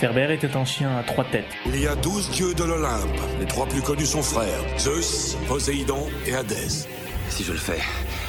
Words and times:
Cerbère 0.00 0.30
était 0.30 0.56
un 0.56 0.64
chien 0.64 0.96
à 0.96 1.02
trois 1.02 1.24
têtes. 1.24 1.44
Il 1.66 1.78
y 1.78 1.86
a 1.86 1.94
douze 1.94 2.30
dieux 2.30 2.54
de 2.54 2.64
l'Olympe. 2.64 3.20
Les 3.38 3.44
trois 3.44 3.66
plus 3.66 3.82
connus 3.82 4.06
sont 4.06 4.22
frères. 4.22 4.64
Zeus, 4.78 5.36
Poséidon 5.46 6.08
et 6.26 6.34
Hadès. 6.34 6.88
Si 7.28 7.44
je 7.44 7.52
le 7.52 7.58
fais, 7.58 7.80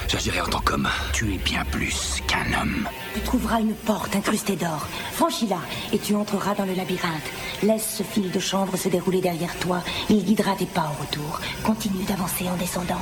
j'agirai 0.06 0.42
en 0.42 0.48
tant 0.48 0.60
qu'homme. 0.60 0.86
Tu 1.14 1.32
es 1.32 1.38
bien 1.38 1.64
plus 1.64 2.20
qu'un 2.28 2.60
homme. 2.60 2.86
Tu 3.14 3.20
trouveras 3.20 3.60
une 3.60 3.72
porte 3.72 4.14
incrustée 4.14 4.56
d'or. 4.56 4.86
Franchis-la 5.12 5.60
et 5.94 5.98
tu 5.98 6.14
entreras 6.14 6.54
dans 6.54 6.66
le 6.66 6.74
labyrinthe. 6.74 7.32
Laisse 7.62 7.96
ce 7.96 8.02
fil 8.02 8.30
de 8.30 8.38
chanvre 8.38 8.76
se 8.76 8.90
dérouler 8.90 9.22
derrière 9.22 9.56
toi. 9.60 9.82
Il 10.10 10.22
guidera 10.24 10.54
tes 10.54 10.66
pas 10.66 10.92
au 10.94 11.00
retour. 11.00 11.40
Continue 11.64 12.04
d'avancer 12.04 12.50
en 12.50 12.56
descendant. 12.58 13.00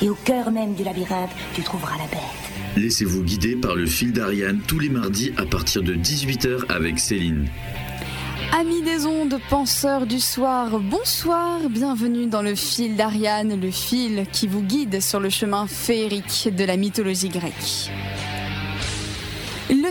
Et 0.00 0.08
au 0.08 0.14
cœur 0.14 0.52
même 0.52 0.74
du 0.74 0.84
labyrinthe, 0.84 1.32
tu 1.54 1.62
trouveras 1.62 1.98
la 1.98 2.06
bête. 2.06 2.76
Laissez-vous 2.76 3.24
guider 3.24 3.56
par 3.56 3.74
le 3.74 3.84
fil 3.84 4.12
d'Ariane 4.12 4.60
tous 4.68 4.78
les 4.78 4.90
mardis 4.90 5.32
à 5.38 5.44
partir 5.44 5.82
de 5.82 5.96
18h 5.96 6.70
avec 6.70 7.00
Céline. 7.00 7.48
Amis 8.54 8.82
des 8.82 9.06
ondes, 9.06 9.40
penseurs 9.48 10.06
du 10.06 10.20
soir, 10.20 10.78
bonsoir, 10.78 11.58
bienvenue 11.70 12.26
dans 12.26 12.42
le 12.42 12.54
fil 12.54 12.96
d'Ariane, 12.96 13.58
le 13.58 13.70
fil 13.70 14.26
qui 14.30 14.46
vous 14.46 14.60
guide 14.60 15.00
sur 15.00 15.20
le 15.20 15.30
chemin 15.30 15.66
féerique 15.66 16.50
de 16.54 16.62
la 16.62 16.76
mythologie 16.76 17.30
grecque. 17.30 17.90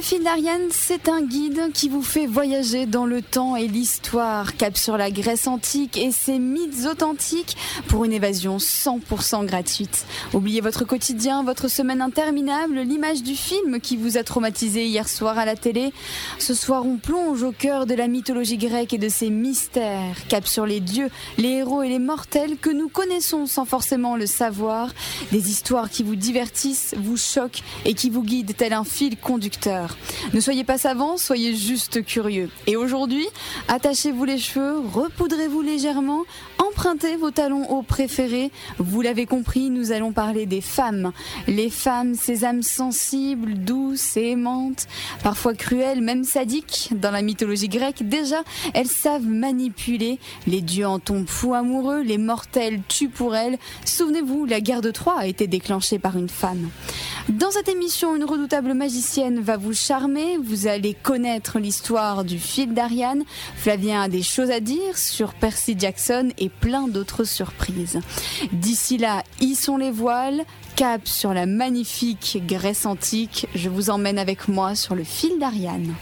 Le 0.02 0.08
fil 0.08 0.24
d'Ariane, 0.24 0.70
c'est 0.72 1.10
un 1.10 1.22
guide 1.22 1.72
qui 1.76 1.88
vous 1.88 2.02
fait 2.02 2.26
voyager 2.26 2.88
dans 2.88 3.06
le 3.06 3.22
temps 3.22 3.56
et 3.56 3.68
l'histoire, 3.68 4.56
cap 4.56 4.76
sur 4.76 4.98
la 4.98 5.12
Grèce 5.12 5.46
antique 5.46 5.96
et 5.96 6.10
ses 6.10 6.40
mythes 6.40 6.88
authentiques 6.88 7.56
pour 7.88 8.04
une 8.04 8.12
évasion 8.12 8.58
100% 8.58 9.46
gratuite. 9.46 10.08
Oubliez 10.34 10.60
votre 10.60 10.86
quotidien, 10.86 11.44
votre 11.44 11.68
semaine 11.68 12.02
interminable, 12.02 12.80
l'image 12.80 13.22
du 13.22 13.36
film 13.36 13.80
qui 13.80 13.96
vous 13.96 14.18
a 14.18 14.24
traumatisé 14.24 14.88
hier 14.88 15.08
soir 15.08 15.38
à 15.38 15.46
la 15.46 15.56
télé. 15.56 15.94
Ce 16.40 16.56
soir, 16.56 16.84
on 16.84 16.98
plonge 16.98 17.44
au 17.44 17.52
cœur 17.52 17.86
de 17.86 17.94
la 17.94 18.08
mythologie 18.08 18.58
grecque 18.58 18.96
et 18.96 18.98
de 18.98 19.08
ses 19.08 19.30
mystères, 19.30 20.16
cap 20.30 20.48
sur 20.48 20.66
les 20.66 20.80
dieux, 20.80 21.12
les 21.38 21.58
héros 21.58 21.84
et 21.84 21.90
les 21.90 22.00
mortels 22.00 22.58
que 22.58 22.72
nous 22.72 22.90
connaissons 22.90 23.46
sans 23.46 23.66
forcément 23.66 24.16
le 24.16 24.26
savoir. 24.26 24.90
Des 25.32 25.52
histoires 25.52 25.92
qui 25.92 26.02
vous 26.02 26.16
divertissent, 26.16 26.96
vous 26.98 27.18
choquent 27.18 27.62
et 27.86 27.94
qui 27.94 28.10
vous 28.10 28.24
guident 28.24 28.56
tel 28.58 28.74
un 28.74 28.84
fil 28.84 29.16
conducteur. 29.16 29.91
Ne 30.34 30.40
soyez 30.40 30.64
pas 30.64 30.78
savants, 30.78 31.18
soyez 31.18 31.56
juste 31.56 32.04
curieux. 32.06 32.50
Et 32.68 32.76
aujourd'hui, 32.76 33.28
attachez-vous 33.68 34.26
les 34.26 34.38
cheveux, 34.38 34.80
repoudrez-vous 34.94 35.62
légèrement, 35.62 36.24
empruntez 36.58 37.16
vos 37.16 37.32
talons 37.32 37.70
hauts 37.70 37.82
préférés. 37.82 38.52
Vous 38.78 39.02
l'avez 39.02 39.26
compris, 39.26 39.70
nous 39.70 39.92
allons 39.92 40.12
parler 40.12 40.46
des 40.46 40.62
femmes. 40.62 41.12
Les 41.48 41.70
femmes, 41.70 42.16
ces 42.16 42.46
âmes 42.46 42.64
sensibles, 42.64 43.56
douces 43.56 44.18
et 44.18 44.30
aimantes, 44.30 44.88
parfois 45.24 45.54
cruelles, 45.54 46.02
même 46.02 46.24
sadiques. 46.24 46.90
Dans 46.92 47.12
la 47.12 47.22
mythologie 47.22 47.70
grecque, 47.70 48.08
déjà, 48.08 48.44
elles 48.74 48.88
savent 48.88 49.26
manipuler. 49.26 50.20
Les 50.48 50.62
dieux 50.62 50.88
en 50.88 51.00
tombent 51.00 51.28
fous 51.28 51.54
amoureux, 51.54 52.02
les 52.02 52.18
mortels 52.18 52.82
tuent 52.88 53.10
pour 53.10 53.36
elles. 53.36 53.58
Souvenez-vous, 53.86 54.46
la 54.46 54.62
guerre 54.62 54.82
de 54.82 54.92
Troie 54.92 55.18
a 55.18 55.28
été 55.28 55.48
déclenchée 55.48 56.00
par 56.00 56.18
une 56.18 56.30
femme. 56.30 56.70
Dans 57.30 57.52
cette 57.52 57.70
émission, 57.70 58.16
une 58.16 58.24
redoutable 58.24 58.74
magicienne 58.74 59.40
va 59.40 59.58
vous 59.58 59.71
charmer, 59.74 60.38
vous 60.38 60.68
allez 60.68 60.94
connaître 60.94 61.60
l'histoire 61.60 62.24
du 62.24 62.40
fil 62.40 62.74
d'Ariane. 62.74 63.24
Flavien 63.56 64.02
a 64.02 64.10
des 64.10 64.24
choses 64.24 64.52
à 64.52 64.60
dire 64.60 64.98
sur 64.98 65.34
Percy 65.34 65.76
Jackson 65.78 66.32
et 66.38 66.50
plein 66.50 66.88
d'autres 66.88 67.24
surprises. 67.24 68.00
D'ici 68.52 68.98
là, 68.98 69.24
sont 69.56 69.78
les 69.78 69.92
voiles, 69.92 70.44
cap 70.76 71.08
sur 71.08 71.34
la 71.34 71.46
magnifique 71.46 72.40
Grèce 72.48 72.86
antique. 72.86 73.48
Je 73.54 73.70
vous 73.70 73.90
emmène 73.90 74.18
avec 74.18 74.48
moi 74.48 74.76
sur 74.76 74.96
le 74.96 75.04
fil 75.04 75.38
d'Ariane. 75.40 75.94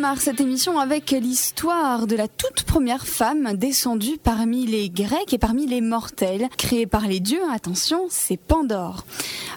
Démarre 0.00 0.22
cette 0.22 0.40
émission 0.40 0.78
avec 0.78 1.10
l'histoire 1.10 2.06
de 2.06 2.16
la 2.16 2.26
toute 2.26 2.62
première 2.62 3.06
femme 3.06 3.52
descendue 3.52 4.16
parmi 4.16 4.64
les 4.64 4.88
Grecs 4.88 5.34
et 5.34 5.36
parmi 5.36 5.66
les 5.66 5.82
mortels, 5.82 6.48
créée 6.56 6.86
par 6.86 7.06
les 7.06 7.20
dieux. 7.20 7.42
Attention, 7.52 8.06
c'est 8.08 8.38
Pandore. 8.38 9.04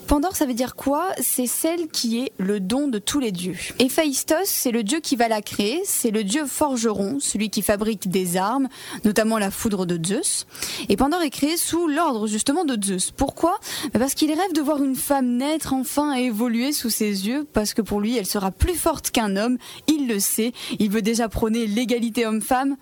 Pandore, 0.05 0.35
ça 0.35 0.45
veut 0.45 0.53
dire 0.53 0.75
quoi? 0.75 1.07
C'est 1.21 1.47
celle 1.47 1.87
qui 1.87 2.19
est 2.19 2.33
le 2.39 2.59
don 2.59 2.89
de 2.89 2.99
tous 2.99 3.21
les 3.21 3.31
dieux. 3.31 3.55
Héphaïstos, 3.79 4.43
c'est 4.43 4.71
le 4.71 4.83
dieu 4.83 4.99
qui 4.99 5.15
va 5.15 5.29
la 5.29 5.41
créer, 5.41 5.81
c'est 5.85 6.11
le 6.11 6.25
dieu 6.25 6.45
forgeron, 6.45 7.19
celui 7.21 7.49
qui 7.49 7.61
fabrique 7.61 8.09
des 8.09 8.35
armes, 8.35 8.67
notamment 9.05 9.37
la 9.37 9.49
foudre 9.49 9.85
de 9.85 9.97
Zeus. 10.05 10.45
Et 10.89 10.97
Pandore 10.97 11.21
est 11.21 11.29
créé 11.29 11.55
sous 11.55 11.87
l'ordre 11.87 12.27
justement 12.27 12.65
de 12.65 12.77
Zeus. 12.83 13.11
Pourquoi? 13.11 13.57
Bah 13.93 13.99
Parce 13.99 14.13
qu'il 14.13 14.29
rêve 14.29 14.53
de 14.53 14.61
voir 14.61 14.83
une 14.83 14.97
femme 14.97 15.37
naître 15.37 15.71
enfin 15.71 16.17
et 16.17 16.23
évoluer 16.23 16.73
sous 16.73 16.89
ses 16.89 17.27
yeux, 17.27 17.47
parce 17.53 17.73
que 17.73 17.81
pour 17.81 18.01
lui, 18.01 18.17
elle 18.17 18.25
sera 18.25 18.51
plus 18.51 18.75
forte 18.75 19.09
qu'un 19.09 19.37
homme, 19.37 19.57
il 19.87 20.09
le 20.09 20.19
il 20.39 20.89
veut 20.89 21.01
déjà 21.01 21.29
prôner 21.29 21.67
l'égalité 21.67 22.25
homme-femme. 22.25 22.75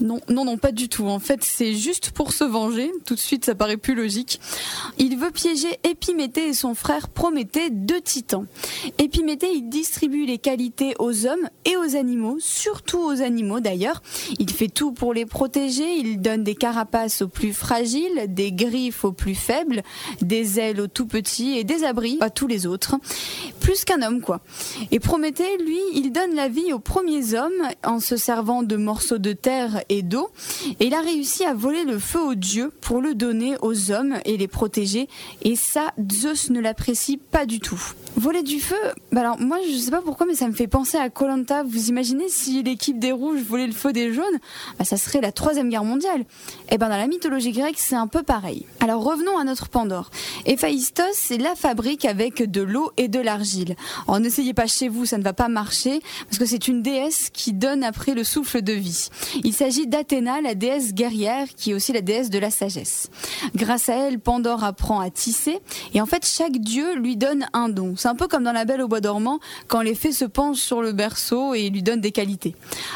Non, 0.00 0.20
non, 0.28 0.44
non, 0.44 0.56
pas 0.56 0.72
du 0.72 0.88
tout. 0.88 1.06
En 1.06 1.18
fait, 1.18 1.44
c'est 1.44 1.74
juste 1.74 2.10
pour 2.10 2.32
se 2.32 2.44
venger. 2.44 2.90
Tout 3.06 3.14
de 3.14 3.20
suite, 3.20 3.44
ça 3.44 3.54
paraît 3.54 3.76
plus 3.76 3.94
logique. 3.94 4.40
Il 4.98 5.16
veut 5.16 5.30
piéger 5.30 5.78
Épiméthée 5.84 6.48
et 6.48 6.52
son 6.52 6.74
frère 6.74 7.08
Prométhée, 7.08 7.70
deux 7.70 8.00
titans. 8.00 8.46
Épiméthée, 8.98 9.52
il 9.54 9.68
distribue 9.68 10.26
les 10.26 10.38
qualités 10.38 10.94
aux 10.98 11.26
hommes 11.26 11.48
et 11.64 11.76
aux 11.76 11.96
animaux, 11.96 12.36
surtout 12.40 12.98
aux 12.98 13.22
animaux 13.22 13.60
d'ailleurs. 13.60 14.02
Il 14.38 14.50
fait 14.50 14.68
tout 14.68 14.92
pour 14.92 15.14
les 15.14 15.26
protéger. 15.26 15.96
Il 15.96 16.20
donne 16.20 16.42
des 16.42 16.54
carapaces 16.54 17.22
aux 17.22 17.28
plus 17.28 17.52
fragiles, 17.52 18.26
des 18.28 18.52
griffes 18.52 19.04
aux 19.04 19.12
plus 19.12 19.34
faibles, 19.34 19.82
des 20.20 20.58
ailes 20.58 20.80
aux 20.80 20.88
tout 20.88 21.06
petits 21.06 21.56
et 21.56 21.64
des 21.64 21.84
abris 21.84 22.18
à 22.20 22.30
tous 22.30 22.46
les 22.46 22.66
autres. 22.66 22.96
Plus 23.60 23.84
qu'un 23.84 24.02
homme, 24.02 24.20
quoi. 24.20 24.40
Et 24.90 24.98
Prométhée, 24.98 25.56
lui, 25.58 25.78
il 25.94 26.10
donne 26.10 26.34
la 26.34 26.48
vie 26.48 26.72
aux 26.72 26.78
premiers 26.78 27.34
hommes 27.34 27.68
en 27.84 28.00
se 28.00 28.16
servant 28.16 28.62
de 28.62 28.76
morceaux 28.76 29.18
de 29.18 29.32
terre 29.32 29.83
et 29.88 30.02
d'eau. 30.02 30.30
Et 30.80 30.86
il 30.86 30.94
a 30.94 31.00
réussi 31.00 31.44
à 31.44 31.54
voler 31.54 31.84
le 31.84 31.98
feu 31.98 32.20
aux 32.20 32.34
dieux 32.34 32.72
pour 32.80 33.00
le 33.00 33.14
donner 33.14 33.56
aux 33.62 33.90
hommes 33.90 34.18
et 34.24 34.36
les 34.36 34.48
protéger. 34.48 35.08
Et 35.42 35.56
ça, 35.56 35.92
Zeus 36.12 36.50
ne 36.50 36.60
l'apprécie 36.60 37.16
pas 37.16 37.46
du 37.46 37.60
tout. 37.60 37.80
Voler 38.16 38.44
du 38.44 38.60
feu, 38.60 38.76
bah 39.10 39.22
alors 39.22 39.40
moi 39.40 39.58
je 39.68 39.76
sais 39.76 39.90
pas 39.90 40.00
pourquoi, 40.00 40.24
mais 40.24 40.36
ça 40.36 40.46
me 40.46 40.52
fait 40.52 40.68
penser 40.68 40.96
à 40.96 41.10
Colanta. 41.10 41.64
Vous 41.64 41.88
imaginez 41.88 42.28
si 42.28 42.62
l'équipe 42.62 43.00
des 43.00 43.10
rouges 43.10 43.42
volait 43.42 43.66
le 43.66 43.72
feu 43.72 43.92
des 43.92 44.12
jaunes 44.12 44.38
bah 44.78 44.84
Ça 44.84 44.96
serait 44.96 45.20
la 45.20 45.32
troisième 45.32 45.68
guerre 45.68 45.82
mondiale. 45.82 46.20
Et 46.20 46.74
eh 46.74 46.78
ben 46.78 46.88
dans 46.88 46.96
la 46.96 47.08
mythologie 47.08 47.50
grecque, 47.50 47.78
c'est 47.78 47.96
un 47.96 48.06
peu 48.06 48.22
pareil. 48.22 48.66
Alors 48.78 49.02
revenons 49.02 49.36
à 49.36 49.42
notre 49.42 49.68
Pandore. 49.68 50.10
Héphaïstos, 50.46 51.02
c'est 51.12 51.38
la 51.38 51.56
fabrique 51.56 52.04
avec 52.04 52.48
de 52.48 52.62
l'eau 52.62 52.92
et 52.96 53.08
de 53.08 53.18
l'argile. 53.18 53.74
Alors 54.06 54.20
n'essayez 54.20 54.54
pas 54.54 54.66
chez 54.66 54.88
vous, 54.88 55.06
ça 55.06 55.18
ne 55.18 55.24
va 55.24 55.32
pas 55.32 55.48
marcher, 55.48 56.00
parce 56.26 56.38
que 56.38 56.46
c'est 56.46 56.68
une 56.68 56.82
déesse 56.82 57.30
qui 57.32 57.52
donne 57.52 57.82
après 57.82 58.14
le 58.14 58.22
souffle 58.22 58.62
de 58.62 58.72
vie. 58.72 59.08
Il 59.42 59.54
s'agit 59.54 59.73
d'Athéna, 59.82 60.40
la 60.40 60.54
déesse 60.54 60.94
guerrière, 60.94 61.48
qui 61.56 61.70
est 61.70 61.74
aussi 61.74 61.92
la 61.92 62.00
déesse 62.00 62.30
de 62.30 62.38
la 62.38 62.50
sagesse. 62.50 63.10
Grâce 63.54 63.88
à 63.88 63.94
elle, 63.94 64.18
Pandore 64.18 64.64
apprend 64.64 65.00
à 65.00 65.10
tisser, 65.10 65.58
et 65.92 66.00
en 66.00 66.06
fait 66.06 66.26
chaque 66.26 66.58
dieu 66.58 66.94
lui 66.94 67.16
donne 67.16 67.46
un 67.52 67.68
don. 67.68 67.94
C'est 67.96 68.08
un 68.08 68.14
peu 68.14 68.28
comme 68.28 68.44
dans 68.44 68.52
La 68.52 68.64
Belle 68.64 68.82
au 68.82 68.88
bois 68.88 69.00
dormant, 69.00 69.40
quand 69.68 69.82
les 69.82 69.94
fées 69.94 70.12
se 70.12 70.24
penchent 70.24 70.60
sur 70.60 70.80
le 70.80 70.92
berceau 70.92 71.54
et 71.54 71.68
lui 71.70 71.82
donnent 71.82 72.00
des 72.00 72.12
qualités. 72.12 72.54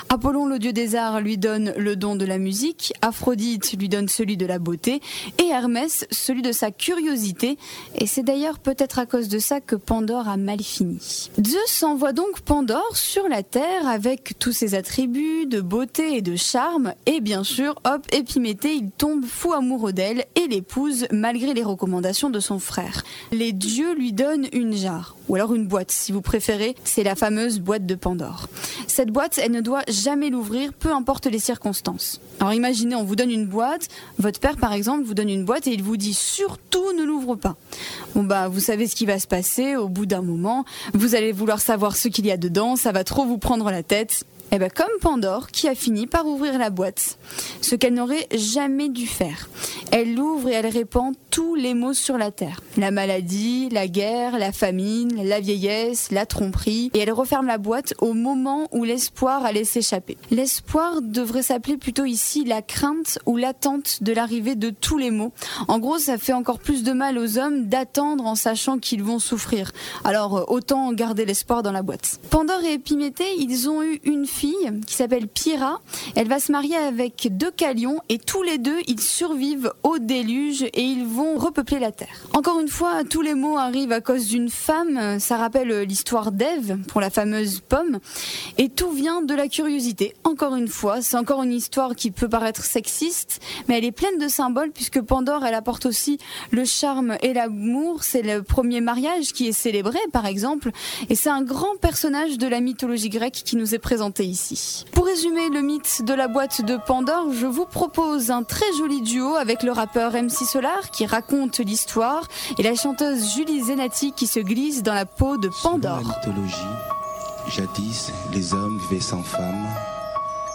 Apollon, 0.08 0.46
le 0.46 0.58
dieu 0.58 0.72
des 0.72 0.94
arts, 0.94 1.20
lui 1.20 1.38
donne 1.38 1.74
le 1.76 1.96
don 1.96 2.16
de 2.16 2.24
la 2.24 2.38
musique, 2.38 2.92
Aphrodite 3.02 3.72
lui 3.78 3.88
donne 3.88 4.08
celui 4.08 4.36
de 4.36 4.46
la 4.46 4.58
beauté, 4.58 5.00
et 5.38 5.48
Hermès 5.48 6.06
celui 6.10 6.42
de 6.42 6.52
sa 6.52 6.70
curiosité. 6.70 7.58
Et 7.96 8.06
c'est 8.06 8.22
d'ailleurs 8.22 8.58
peut-être 8.58 8.98
à 8.98 9.06
cause 9.06 9.28
de 9.28 9.38
ça 9.38 9.60
que 9.60 9.76
Pandore 9.76 10.28
a 10.28 10.36
mal 10.36 10.62
fini. 10.62 11.30
Zeus 11.44 11.82
envoie 11.82 12.12
donc 12.12 12.40
Pandore 12.40 12.96
sur 12.96 13.28
la 13.28 13.42
terre 13.42 13.86
avec 13.86 14.38
tous 14.38 14.52
ses 14.52 14.74
attributs 14.74 15.46
de 15.46 15.60
beauté 15.60 16.16
et 16.16 16.22
de 16.22 16.36
charme, 16.36 16.67
et 17.06 17.20
bien 17.20 17.44
sûr, 17.44 17.74
hop, 17.84 18.06
Épiméthée, 18.12 18.74
il 18.74 18.90
tombe 18.90 19.24
fou 19.24 19.52
amoureux 19.52 19.92
d'elle 19.92 20.26
et 20.34 20.46
l'épouse 20.48 21.06
malgré 21.10 21.54
les 21.54 21.62
recommandations 21.62 22.30
de 22.30 22.40
son 22.40 22.58
frère. 22.58 23.04
Les 23.32 23.52
dieux 23.52 23.94
lui 23.94 24.12
donnent 24.12 24.48
une 24.52 24.74
jarre 24.74 25.16
ou 25.28 25.34
alors 25.34 25.54
une 25.54 25.66
boîte 25.66 25.90
si 25.90 26.12
vous 26.12 26.20
préférez, 26.20 26.74
c'est 26.84 27.02
la 27.02 27.14
fameuse 27.14 27.58
boîte 27.60 27.86
de 27.86 27.94
Pandore. 27.94 28.48
Cette 28.86 29.10
boîte, 29.10 29.38
elle 29.42 29.52
ne 29.52 29.60
doit 29.60 29.82
jamais 29.88 30.30
l'ouvrir, 30.30 30.72
peu 30.72 30.92
importe 30.92 31.26
les 31.26 31.38
circonstances. 31.38 32.20
Alors 32.40 32.54
imaginez, 32.54 32.94
on 32.94 33.04
vous 33.04 33.16
donne 33.16 33.30
une 33.30 33.46
boîte, 33.46 33.88
votre 34.18 34.40
père 34.40 34.56
par 34.56 34.72
exemple 34.72 35.04
vous 35.04 35.14
donne 35.14 35.30
une 35.30 35.44
boîte 35.44 35.66
et 35.66 35.72
il 35.72 35.82
vous 35.82 35.96
dit 35.96 36.14
surtout 36.14 36.92
ne 36.96 37.04
l'ouvre 37.04 37.34
pas. 37.34 37.56
Bon 38.14 38.24
bah 38.24 38.48
vous 38.48 38.60
savez 38.60 38.86
ce 38.86 38.96
qui 38.96 39.06
va 39.06 39.18
se 39.18 39.26
passer 39.26 39.76
au 39.76 39.88
bout 39.88 40.06
d'un 40.06 40.22
moment, 40.22 40.64
vous 40.94 41.14
allez 41.14 41.32
vouloir 41.32 41.60
savoir 41.60 41.96
ce 41.96 42.08
qu'il 42.08 42.26
y 42.26 42.30
a 42.30 42.36
dedans, 42.36 42.76
ça 42.76 42.92
va 42.92 43.04
trop 43.04 43.24
vous 43.24 43.38
prendre 43.38 43.70
la 43.70 43.82
tête 43.82 44.24
Eh 44.50 44.58
ben, 44.58 44.70
comme 44.70 44.86
Pandore 45.02 45.48
qui 45.48 45.68
a 45.68 45.74
fini 45.74 46.06
par 46.06 46.26
ouvrir 46.26 46.58
la 46.58 46.70
boîte. 46.70 47.18
Ce 47.60 47.74
qu'elle 47.74 47.92
n'aurait 47.92 48.26
jamais 48.34 48.88
dû 48.88 49.06
faire. 49.06 49.50
Elle 49.92 50.14
l'ouvre 50.14 50.48
et 50.48 50.52
elle 50.52 50.66
répand 50.66 51.14
tous 51.30 51.54
les 51.54 51.74
maux 51.74 51.92
sur 51.92 52.16
la 52.16 52.30
terre. 52.30 52.60
La 52.78 52.90
maladie, 52.90 53.68
la 53.70 53.88
guerre, 53.88 54.38
la 54.38 54.52
famine, 54.52 55.22
la 55.22 55.40
vieillesse, 55.40 56.10
la 56.10 56.24
tromperie. 56.24 56.90
Et 56.94 57.00
elle 57.00 57.12
referme 57.12 57.46
la 57.46 57.58
boîte 57.58 57.92
au 58.00 58.14
moment 58.14 58.68
où 58.72 58.84
l'espoir 58.84 59.44
allait 59.44 59.64
s'échapper. 59.64 60.16
L'espoir 60.30 61.02
devrait 61.02 61.42
s'appeler 61.42 61.76
plutôt 61.76 62.06
ici 62.06 62.44
la 62.44 62.62
crainte 62.62 63.18
ou 63.26 63.36
l'attente 63.36 64.02
de 64.02 64.12
l'arrivée 64.12 64.54
de 64.54 64.70
tous 64.70 64.96
les 64.96 65.10
maux. 65.10 65.32
En 65.68 65.78
gros, 65.78 65.98
ça 65.98 66.16
fait 66.16 66.32
encore 66.32 66.58
plus 66.58 66.82
de 66.82 66.92
mal 66.92 67.18
aux 67.18 67.38
hommes 67.38 67.66
d'attendre 67.66 68.24
en 68.26 68.34
sachant 68.34 68.78
qu'ils 68.78 69.02
vont 69.02 69.18
souffrir. 69.18 69.72
Alors, 70.04 70.38
euh, 70.38 70.44
autant 70.48 70.92
garder 70.92 71.26
l'espoir 71.26 71.62
dans 71.62 71.72
la 71.72 71.82
boîte. 71.82 72.18
Pandore 72.30 72.62
et 72.64 72.74
Épiméthée, 72.74 73.34
ils 73.38 73.68
ont 73.68 73.82
eu 73.82 74.00
une 74.04 74.26
qui 74.86 74.94
s'appelle 74.94 75.28
Pyrrha. 75.28 75.80
Elle 76.14 76.28
va 76.28 76.38
se 76.38 76.52
marier 76.52 76.76
avec 76.76 77.28
deux 77.30 77.50
calions 77.50 78.00
et 78.08 78.18
tous 78.18 78.42
les 78.42 78.58
deux, 78.58 78.78
ils 78.86 79.00
survivent 79.00 79.72
au 79.82 79.98
déluge 79.98 80.62
et 80.62 80.82
ils 80.82 81.04
vont 81.04 81.36
repeupler 81.36 81.78
la 81.78 81.92
terre. 81.92 82.26
Encore 82.34 82.60
une 82.60 82.68
fois, 82.68 83.04
tous 83.04 83.20
les 83.20 83.34
mots 83.34 83.58
arrivent 83.58 83.92
à 83.92 84.00
cause 84.00 84.26
d'une 84.26 84.48
femme. 84.48 85.18
Ça 85.18 85.36
rappelle 85.36 85.82
l'histoire 85.82 86.30
d'Ève 86.30 86.78
pour 86.88 87.00
la 87.00 87.10
fameuse 87.10 87.60
pomme. 87.60 87.98
Et 88.58 88.68
tout 88.68 88.90
vient 88.90 89.22
de 89.22 89.34
la 89.34 89.48
curiosité. 89.48 90.14
Encore 90.24 90.54
une 90.54 90.68
fois, 90.68 91.02
c'est 91.02 91.16
encore 91.16 91.42
une 91.42 91.52
histoire 91.52 91.96
qui 91.96 92.10
peut 92.10 92.28
paraître 92.28 92.64
sexiste, 92.64 93.40
mais 93.66 93.78
elle 93.78 93.84
est 93.84 93.92
pleine 93.92 94.18
de 94.18 94.28
symboles 94.28 94.70
puisque 94.70 95.00
Pandore, 95.00 95.44
elle 95.44 95.54
apporte 95.54 95.86
aussi 95.86 96.18
le 96.50 96.64
charme 96.64 97.16
et 97.22 97.32
l'amour. 97.32 98.04
C'est 98.04 98.22
le 98.22 98.42
premier 98.42 98.80
mariage 98.80 99.32
qui 99.32 99.48
est 99.48 99.52
célébré, 99.52 99.98
par 100.12 100.26
exemple. 100.26 100.70
Et 101.08 101.14
c'est 101.14 101.30
un 101.30 101.42
grand 101.42 101.76
personnage 101.80 102.38
de 102.38 102.46
la 102.46 102.60
mythologie 102.60 103.08
grecque 103.08 103.42
qui 103.44 103.56
nous 103.56 103.74
est 103.74 103.78
présenté 103.78 104.27
ici. 104.28 104.84
Pour 104.92 105.06
résumer 105.06 105.48
le 105.50 105.60
mythe 105.60 106.02
de 106.02 106.14
la 106.14 106.28
boîte 106.28 106.62
de 106.62 106.76
Pandore, 106.76 107.32
je 107.32 107.46
vous 107.46 107.66
propose 107.66 108.30
un 108.30 108.42
très 108.42 108.72
joli 108.78 109.02
duo 109.02 109.34
avec 109.36 109.62
le 109.62 109.72
rappeur 109.72 110.12
MC 110.12 110.44
Solar 110.44 110.90
qui 110.90 111.06
raconte 111.06 111.58
l'histoire 111.58 112.28
et 112.58 112.62
la 112.62 112.74
chanteuse 112.74 113.34
Julie 113.34 113.62
Zenati 113.62 114.12
qui 114.12 114.26
se 114.26 114.40
glisse 114.40 114.82
dans 114.82 114.94
la 114.94 115.06
peau 115.06 115.36
de 115.36 115.50
Pandore. 115.62 116.00
Selon 116.00 116.08
la 116.08 116.16
mythologie, 116.16 116.56
jadis 117.48 118.12
les 118.32 118.54
hommes 118.54 118.78
vivaient 118.88 119.02
sans 119.02 119.22
femme 119.22 119.66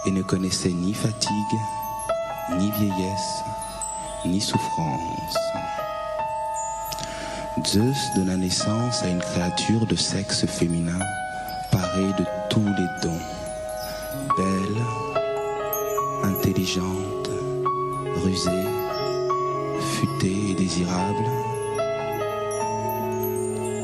et 0.05 0.11
ne 0.11 0.21
connaissaient 0.21 0.69
ni 0.69 0.93
fatigue, 0.93 1.33
ni 2.57 2.71
vieillesse, 2.71 3.43
ni 4.25 4.39
souffrance. 4.39 5.37
Zeus 7.65 8.11
donna 8.15 8.35
naissance 8.35 9.03
à 9.03 9.07
une 9.07 9.19
créature 9.19 9.85
de 9.85 9.95
sexe 9.95 10.45
féminin 10.45 10.99
parée 11.71 12.11
de 12.17 12.25
tous 12.49 12.65
les 12.65 12.87
dons. 13.01 13.42
Belle, 14.35 14.81
intelligente, 16.23 17.29
rusée, 18.23 18.49
futée 19.79 20.51
et 20.51 20.55
désirable. 20.55 21.25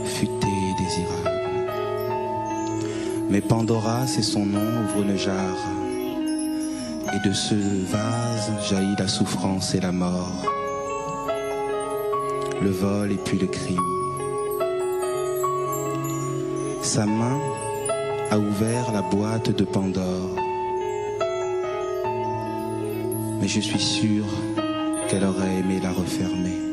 Futée 0.05 0.47
et 0.47 0.83
désirable. 0.83 1.29
Mais 3.29 3.41
Pandora, 3.41 4.07
c'est 4.07 4.23
son 4.23 4.47
nom, 4.47 4.59
ouvre 4.59 5.03
une 5.03 5.17
jarre. 5.17 5.69
Et 7.13 7.27
de 7.27 7.33
ce 7.33 7.53
vase 7.85 8.51
jaillit 8.67 8.95
la 8.97 9.07
souffrance 9.07 9.75
et 9.75 9.81
la 9.81 9.91
mort. 9.91 10.45
Le 12.59 12.71
vol 12.71 13.11
et 13.11 13.17
puis 13.17 13.37
le 13.37 13.45
crime. 13.45 13.77
Sa 16.81 17.05
main 17.05 17.37
a 18.31 18.37
ouvert 18.37 18.91
la 18.91 19.01
boîte 19.01 19.49
de 19.51 19.63
Pandore. 19.63 20.35
Mais 23.41 23.47
je 23.47 23.59
suis 23.59 23.79
sûr 23.79 24.25
qu'elle 25.07 25.23
aurait 25.23 25.59
aimé 25.59 25.79
la 25.81 25.91
refermer. 25.91 26.68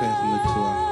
Ferme-toi, 0.00 0.72
je 0.86 0.89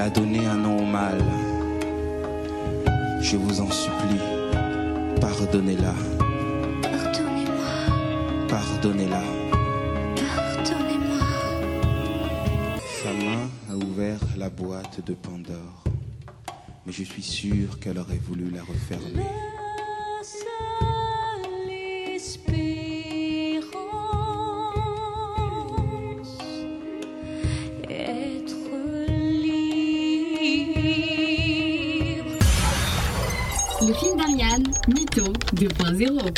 Elle 0.00 0.06
a 0.06 0.10
donné 0.10 0.46
un 0.46 0.56
nom 0.56 0.78
au 0.78 0.86
mal. 0.86 1.22
Je 3.20 3.36
vous 3.36 3.60
en 3.60 3.70
supplie, 3.70 4.18
pardonnez-la, 5.20 5.92
Pardonnez-moi, 6.80 8.48
pardonnez-la. 8.48 9.22
pardonnez-moi. 10.16 11.18
Sa 13.02 13.12
main 13.12 13.50
a 13.70 13.76
ouvert 13.76 14.20
la 14.38 14.48
boîte 14.48 15.04
de 15.04 15.12
Pandore, 15.12 15.84
mais 16.86 16.92
je 16.92 17.04
suis 17.04 17.22
sûr 17.22 17.78
qu'elle 17.78 17.98
aurait 17.98 18.22
voulu 18.26 18.48
la 18.48 18.62
refermer. 18.62 19.26
2.0. 35.60 36.32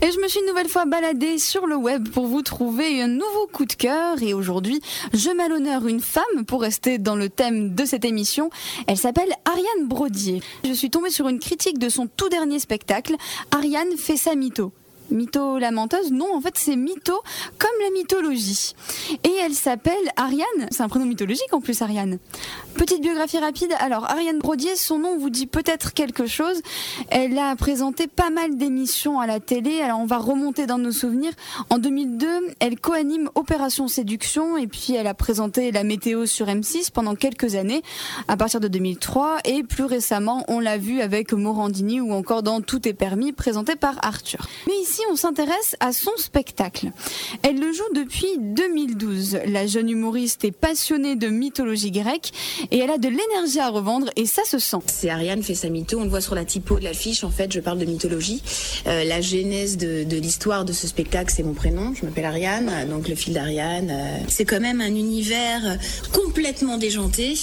Et 0.00 0.10
je 0.10 0.18
me 0.18 0.28
suis 0.28 0.40
une 0.40 0.46
nouvelle 0.46 0.68
fois 0.68 0.86
baladée 0.86 1.36
sur 1.36 1.66
le 1.66 1.76
web 1.76 2.08
pour 2.08 2.26
vous 2.26 2.40
trouver 2.40 3.02
un 3.02 3.08
nouveau 3.08 3.46
coup 3.52 3.66
de 3.66 3.74
cœur. 3.74 4.22
Et 4.22 4.32
aujourd'hui, 4.32 4.80
je 5.12 5.28
mets 5.28 5.42
à 5.42 5.48
l'honneur 5.48 5.86
une 5.86 6.00
femme 6.00 6.46
pour 6.46 6.62
rester 6.62 6.96
dans 6.96 7.16
le 7.16 7.28
thème 7.28 7.74
de 7.74 7.84
cette 7.84 8.06
émission. 8.06 8.48
Elle 8.86 8.96
s'appelle 8.96 9.30
Ariane 9.44 9.88
Brodier. 9.88 10.40
Je 10.64 10.72
suis 10.72 10.88
tombée 10.88 11.10
sur 11.10 11.28
une 11.28 11.38
critique 11.38 11.78
de 11.78 11.90
son 11.90 12.06
tout 12.06 12.30
dernier 12.30 12.60
spectacle. 12.60 13.14
Ariane 13.50 13.94
fait 13.98 14.16
sa 14.16 14.34
mytho. 14.34 14.72
Mytho 15.10 15.58
la 15.58 15.70
menteuse 15.70 16.12
Non, 16.12 16.34
en 16.34 16.40
fait 16.40 16.54
c'est 16.56 16.76
Mytho 16.76 17.22
comme 17.58 17.70
la 17.82 17.90
mythologie. 17.90 18.74
Et 19.24 19.32
elle 19.44 19.54
s'appelle 19.54 19.94
Ariane, 20.16 20.68
c'est 20.70 20.82
un 20.82 20.88
prénom 20.88 21.06
mythologique 21.06 21.52
en 21.52 21.60
plus 21.60 21.80
Ariane. 21.82 22.18
Petite 22.74 23.02
biographie 23.02 23.38
rapide, 23.38 23.74
alors 23.78 24.04
Ariane 24.04 24.38
Brodier, 24.38 24.76
son 24.76 24.98
nom 24.98 25.18
vous 25.18 25.30
dit 25.30 25.46
peut-être 25.46 25.92
quelque 25.92 26.26
chose. 26.26 26.60
Elle 27.08 27.38
a 27.38 27.54
présenté 27.56 28.06
pas 28.06 28.30
mal 28.30 28.56
d'émissions 28.56 29.20
à 29.20 29.26
la 29.26 29.40
télé, 29.40 29.80
alors 29.82 30.00
on 30.00 30.06
va 30.06 30.18
remonter 30.18 30.66
dans 30.66 30.78
nos 30.78 30.92
souvenirs. 30.92 31.32
En 31.68 31.78
2002, 31.78 32.26
elle 32.60 32.78
co-anime 32.78 33.28
Opération 33.34 33.88
Séduction 33.88 34.56
et 34.56 34.66
puis 34.66 34.94
elle 34.94 35.06
a 35.06 35.14
présenté 35.14 35.72
la 35.72 35.84
météo 35.84 36.26
sur 36.26 36.46
M6 36.46 36.90
pendant 36.90 37.14
quelques 37.14 37.54
années, 37.54 37.82
à 38.28 38.36
partir 38.36 38.60
de 38.60 38.68
2003 38.68 39.38
et 39.44 39.62
plus 39.62 39.84
récemment 39.84 40.44
on 40.48 40.60
l'a 40.60 40.78
vu 40.78 41.00
avec 41.00 41.32
Morandini 41.32 42.00
ou 42.00 42.12
encore 42.12 42.42
dans 42.42 42.60
Tout 42.60 42.86
est 42.88 42.94
permis 42.94 43.32
présenté 43.32 43.76
par 43.76 43.96
Arthur. 44.02 44.46
Mais 44.66 44.76
ici 44.80 44.99
on 45.10 45.16
s'intéresse 45.16 45.76
à 45.80 45.92
son 45.92 46.10
spectacle. 46.16 46.90
Elle 47.42 47.58
le 47.58 47.72
joue 47.72 47.82
depuis 47.94 48.38
2012. 48.38 49.40
La 49.46 49.66
jeune 49.66 49.88
humoriste 49.88 50.44
est 50.44 50.52
passionnée 50.52 51.16
de 51.16 51.28
mythologie 51.28 51.90
grecque 51.90 52.32
et 52.70 52.78
elle 52.78 52.90
a 52.90 52.98
de 52.98 53.08
l'énergie 53.08 53.60
à 53.60 53.68
revendre 53.68 54.10
et 54.16 54.26
ça 54.26 54.42
se 54.44 54.58
sent. 54.58 54.78
C'est 54.86 55.10
Ariane 55.10 55.42
fait 55.42 55.54
sa 55.54 55.68
mytho, 55.68 55.98
on 55.98 56.04
le 56.04 56.10
voit 56.10 56.20
sur 56.20 56.34
la 56.34 56.44
typo 56.44 56.78
de 56.78 56.84
l'affiche 56.84 57.24
en 57.24 57.30
fait, 57.30 57.52
je 57.52 57.60
parle 57.60 57.78
de 57.78 57.84
mythologie. 57.84 58.42
Euh, 58.86 59.04
la 59.04 59.20
genèse 59.20 59.76
de, 59.76 60.04
l'histoire 60.16 60.64
de 60.64 60.72
ce 60.72 60.86
spectacle, 60.86 61.32
c'est 61.34 61.42
mon 61.42 61.54
prénom, 61.54 61.94
je 61.94 62.04
m'appelle 62.04 62.24
Ariane, 62.24 62.88
donc 62.88 63.08
le 63.08 63.14
fil 63.14 63.34
d'Ariane. 63.34 63.90
Euh, 63.90 64.18
c'est 64.28 64.44
quand 64.44 64.60
même 64.60 64.80
un 64.80 64.94
univers 64.94 65.78
complètement 66.12 66.76
déjanté. 66.76 67.34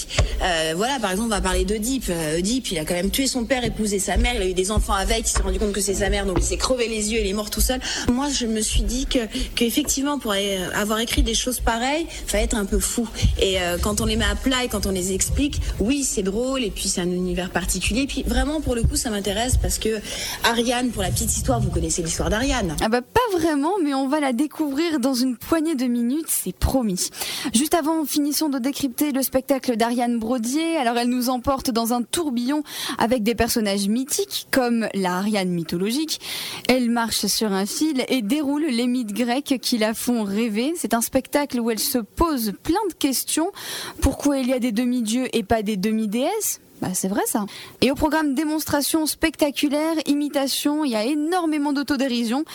Euh, 0.44 0.74
voilà, 0.76 1.00
par 1.00 1.12
exemple, 1.12 1.28
on 1.28 1.36
va 1.36 1.42
parler 1.42 1.66
d'Oedipe. 1.66 2.12
Oedipe, 2.38 2.72
il 2.72 2.80
a 2.80 2.86
quand 2.86 2.94
même 2.94 3.12
tué 3.12 3.28
son 3.28 3.46
père, 3.46 3.64
épousé 3.64 4.00
sa 4.00 4.18
mère, 4.18 4.36
il 4.36 4.42
a 4.42 4.48
eu 4.48 4.54
des 4.54 4.72
enfants 4.72 4.94
avec, 4.94 5.20
il 5.20 5.28
s'est 5.28 5.42
rendu 5.42 5.60
compte 5.60 5.72
que 5.72 5.82
c'est 5.82 5.96
sa 5.96 6.10
mère, 6.10 6.26
donc 6.26 6.38
il 6.40 6.46
s'est 6.46 6.58
crevé 6.58 6.88
les 6.88 7.14
yeux, 7.14 7.20
il 7.22 7.28
est 7.28 7.34
mort 7.34 7.47
tout 7.50 7.62
seul. 7.62 7.80
Moi, 8.12 8.30
je 8.30 8.46
me 8.46 8.62
suis 8.62 8.82
dit 8.82 9.06
que 9.06 9.20
qu'effectivement, 9.56 10.20
pour 10.20 10.34
avoir 10.74 11.00
écrit 11.00 11.24
des 11.24 11.34
choses 11.34 11.60
pareilles, 11.60 12.08
fallait 12.28 12.44
être 12.44 12.56
un 12.56 12.66
peu 12.66 12.80
fou. 12.80 13.08
Et 13.40 13.62
euh, 13.62 13.78
quand 13.82 14.02
on 14.02 14.06
les 14.06 14.16
met 14.16 14.26
à 14.26 14.36
plat 14.36 14.64
et 14.64 14.68
quand 14.68 14.86
on 14.86 14.92
les 14.92 15.14
explique, 15.14 15.62
oui, 15.80 16.04
c'est 16.04 16.24
drôle, 16.24 16.64
et 16.64 16.72
puis 16.72 16.88
c'est 16.88 17.02
un 17.02 17.12
univers 17.12 17.50
particulier. 17.50 18.02
Et 18.02 18.08
puis 18.08 18.24
vraiment, 18.24 18.62
pour 18.62 18.76
le 18.76 18.84
coup, 18.84 18.96
ça 18.96 19.10
m'intéresse 19.10 19.58
parce 19.58 19.80
que 19.80 20.00
Ariane, 20.44 20.90
pour 20.90 21.02
la 21.02 21.10
petite 21.10 21.36
histoire, 21.36 21.60
vous 21.60 21.70
connaissez 21.70 22.02
l'histoire 22.02 22.30
d'Ariane. 22.30 22.76
Ah 22.82 22.90
bah 22.90 23.02
pas 23.02 23.38
vraiment, 23.38 23.74
mais 23.84 23.94
on 23.94 24.08
va 24.08 24.20
la 24.20 24.34
découvrir 24.34 25.00
dans 25.00 25.14
une 25.14 25.38
poignée 25.38 25.76
de 25.76 25.86
minutes, 25.86 26.28
c'est 26.30 26.56
promis. 26.56 27.10
Juste 27.54 27.74
avant, 27.74 28.06
finissons 28.06 28.50
de 28.50 28.60
décrypter 28.60 29.12
le 29.12 29.22
spectacle 29.22 29.78
d'Ariane 29.78 30.20
Brodier. 30.20 30.78
Alors 30.78 30.98
elle 30.98 31.10
nous 31.10 31.30
emporte 31.30 31.72
dans 31.72 31.94
un 31.94 32.02
tourbillon 32.02 32.64
avec 32.98 33.24
des 33.24 33.36
personnages 33.36 33.88
mythiques 33.88 34.48
comme 34.52 34.88
la 34.94 35.18
Ariane 35.18 35.50
mythologique. 35.50 36.20
Elle 36.68 36.90
marche 36.90 37.26
un 37.46 37.66
fil 37.66 38.06
et 38.08 38.22
déroule 38.22 38.66
les 38.66 38.88
mythes 38.88 39.14
grecs 39.14 39.60
qui 39.62 39.78
la 39.78 39.94
font 39.94 40.24
rêver. 40.24 40.74
C'est 40.76 40.94
un 40.94 41.02
spectacle 41.02 41.60
où 41.60 41.70
elle 41.70 41.80
se 41.80 42.00
pose 42.00 42.54
plein 42.64 42.86
de 42.90 42.94
questions. 42.94 43.52
Pourquoi 44.02 44.40
il 44.40 44.48
y 44.48 44.54
a 44.54 44.60
des 44.60 44.72
demi-dieux 44.72 45.28
et 45.36 45.44
pas 45.44 45.62
des 45.62 45.78
demi-déesses? 45.78 46.60
Bah, 46.82 46.90
c'est 46.94 47.08
vrai 47.08 47.22
ça. 47.26 47.46
Et 47.82 47.92
au 47.92 47.96
programme 47.96 48.34
démonstration 48.34 49.06
spectaculaire, 49.06 49.96
imitation, 50.06 50.86
il 50.86 50.92
y 50.92 50.96
a 50.96 51.04
énormément 51.06 51.74
d'autodérision. 51.74 52.46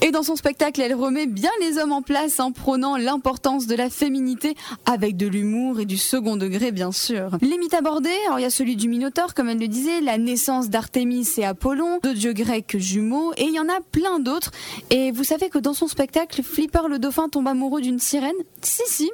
Et 0.00 0.10
dans 0.10 0.22
son 0.22 0.36
spectacle, 0.36 0.80
elle 0.80 0.94
remet 0.94 1.26
bien 1.26 1.50
les 1.60 1.78
hommes 1.78 1.92
en 1.92 2.02
place 2.02 2.38
en 2.40 2.52
prônant 2.52 2.96
l'importance 2.96 3.66
de 3.66 3.74
la 3.74 3.90
féminité 3.90 4.54
avec 4.86 5.16
de 5.16 5.26
l'humour 5.26 5.80
et 5.80 5.84
du 5.84 5.98
second 5.98 6.36
degré 6.36 6.72
bien 6.72 6.92
sûr. 6.92 7.38
Les 7.40 7.58
mythes 7.58 7.74
abordés, 7.74 8.10
alors 8.26 8.38
il 8.38 8.42
y 8.42 8.46
a 8.46 8.50
celui 8.50 8.76
du 8.76 8.88
Minotaure 8.88 9.34
comme 9.34 9.48
elle 9.48 9.58
le 9.58 9.68
disait, 9.68 10.00
la 10.00 10.18
naissance 10.18 10.68
d'Artémis 10.68 11.28
et 11.38 11.44
Apollon, 11.44 11.98
de 12.02 12.12
dieux 12.12 12.32
grecs 12.32 12.76
jumeaux 12.78 13.32
et 13.36 13.44
il 13.44 13.54
y 13.54 13.60
en 13.60 13.68
a 13.68 13.80
plein 13.90 14.20
d'autres. 14.20 14.52
Et 14.90 15.10
vous 15.10 15.24
savez 15.24 15.48
que 15.48 15.58
dans 15.58 15.74
son 15.74 15.88
spectacle, 15.88 16.42
Flipper 16.42 16.88
le 16.88 16.98
dauphin 16.98 17.28
tombe 17.28 17.48
amoureux 17.48 17.80
d'une 17.80 17.98
sirène? 17.98 18.32
Si 18.62 18.82
si. 18.86 19.10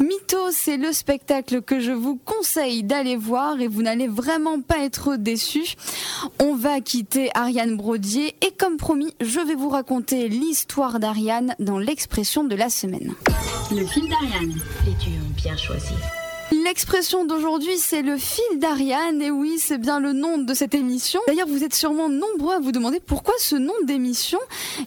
Mytho, 0.00 0.50
c'est 0.50 0.76
le 0.76 0.92
spectacle 0.92 1.62
que 1.62 1.80
je 1.80 1.92
vous 1.92 2.16
conseille 2.16 2.82
d'aller 2.82 3.16
voir 3.16 3.60
et 3.60 3.68
vous 3.68 3.82
n'allez 3.82 4.05
vraiment 4.06 4.60
pas 4.60 4.78
être 4.78 5.16
déçus. 5.16 5.74
On 6.40 6.54
va 6.54 6.80
quitter 6.80 7.30
Ariane 7.34 7.76
Brodier 7.76 8.34
et 8.40 8.52
comme 8.56 8.76
promis, 8.76 9.14
je 9.20 9.40
vais 9.40 9.54
vous 9.54 9.68
raconter 9.68 10.28
l'histoire 10.28 10.98
d'Ariane 10.98 11.54
dans 11.58 11.78
l'expression 11.78 12.44
de 12.44 12.54
la 12.54 12.70
semaine. 12.70 13.14
Le 13.70 13.84
fil 13.86 14.08
d'Ariane. 14.08 14.54
Les 14.86 14.94
bien. 15.36 16.25
L'expression 16.52 17.24
d'aujourd'hui, 17.24 17.76
c'est 17.76 18.02
le 18.02 18.16
fil 18.16 18.58
d'Ariane. 18.58 19.20
Et 19.20 19.30
oui, 19.30 19.58
c'est 19.58 19.78
bien 19.78 19.98
le 19.98 20.12
nom 20.12 20.38
de 20.38 20.54
cette 20.54 20.74
émission. 20.74 21.20
D'ailleurs, 21.26 21.48
vous 21.48 21.64
êtes 21.64 21.74
sûrement 21.74 22.08
nombreux 22.08 22.54
à 22.54 22.60
vous 22.60 22.70
demander 22.70 23.00
pourquoi 23.00 23.34
ce 23.38 23.56
nom 23.56 23.72
d'émission. 23.84 24.38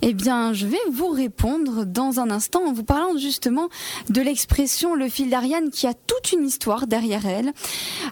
Eh 0.02 0.14
bien, 0.14 0.54
je 0.54 0.68
vais 0.68 0.78
vous 0.90 1.10
répondre 1.10 1.86
dans 1.86 2.20
un 2.20 2.32
instant 2.32 2.66
en 2.66 2.72
vous 2.72 2.84
parlant 2.84 3.18
justement 3.18 3.68
de 4.10 4.22
l'expression 4.22 4.96
le 4.96 5.10
fil 5.10 5.30
d'Ariane 5.30 5.70
qui 5.70 5.86
a 5.86 5.94
toute 5.94 6.32
une 6.32 6.46
histoire 6.46 6.88
derrière 6.88 7.26
elle. 7.26 7.52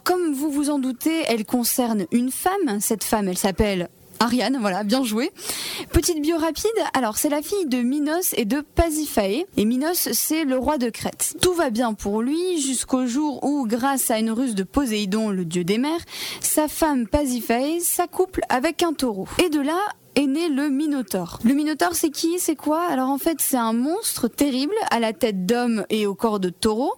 Comme 0.04 0.34
vous 0.34 0.51
vous 0.51 0.70
en 0.70 0.80
doutez, 0.80 1.24
elle 1.27 1.46
concerne 1.46 2.06
une 2.12 2.32
femme. 2.32 2.80
Cette 2.82 3.04
femme, 3.04 3.30
elle 3.30 3.38
s'appelle 3.38 3.89
Ariane, 4.19 4.57
voilà, 4.59 4.83
bien 4.83 5.03
joué. 5.03 5.31
Petite 5.91 6.21
bio 6.21 6.38
rapide, 6.38 6.71
alors 6.93 7.17
c'est 7.17 7.29
la 7.29 7.41
fille 7.41 7.67
de 7.67 7.77
Minos 7.77 8.33
et 8.36 8.45
de 8.45 8.62
Pasiphae. 8.62 9.45
Et 9.57 9.65
Minos, 9.65 10.09
c'est 10.12 10.43
le 10.43 10.57
roi 10.57 10.77
de 10.77 10.89
Crète. 10.89 11.36
Tout 11.41 11.53
va 11.53 11.69
bien 11.69 11.93
pour 11.93 12.21
lui 12.21 12.62
jusqu'au 12.62 13.05
jour 13.05 13.43
où, 13.43 13.67
grâce 13.67 14.09
à 14.09 14.19
une 14.19 14.31
ruse 14.31 14.55
de 14.55 14.63
Poséidon, 14.63 15.29
le 15.29 15.45
dieu 15.45 15.63
des 15.63 15.77
mers, 15.77 16.00
sa 16.41 16.67
femme 16.67 17.07
Pasiphae 17.07 17.79
s'accouple 17.79 18.41
avec 18.50 18.83
un 18.83 18.93
taureau. 18.93 19.27
Et 19.43 19.50
de 19.50 19.59
là, 19.62 19.79
est 20.17 20.25
né 20.25 20.50
le 20.50 20.69
Minotaure. 20.69 21.39
Le 21.43 21.53
Minotaure, 21.53 21.93
c'est 21.93 22.09
qui? 22.09 22.39
C'est 22.39 22.55
quoi? 22.55 22.81
Alors 22.89 23.09
en 23.09 23.19
fait, 23.19 23.38
c'est 23.39 23.57
un 23.57 23.74
monstre 23.74 24.27
terrible 24.27 24.74
à 24.89 25.00
la 25.00 25.13
tête 25.13 25.45
d'homme 25.45 25.86
et 25.91 26.07
au 26.07 26.15
corps 26.15 26.39
de 26.39 26.50
taureau. 26.50 26.95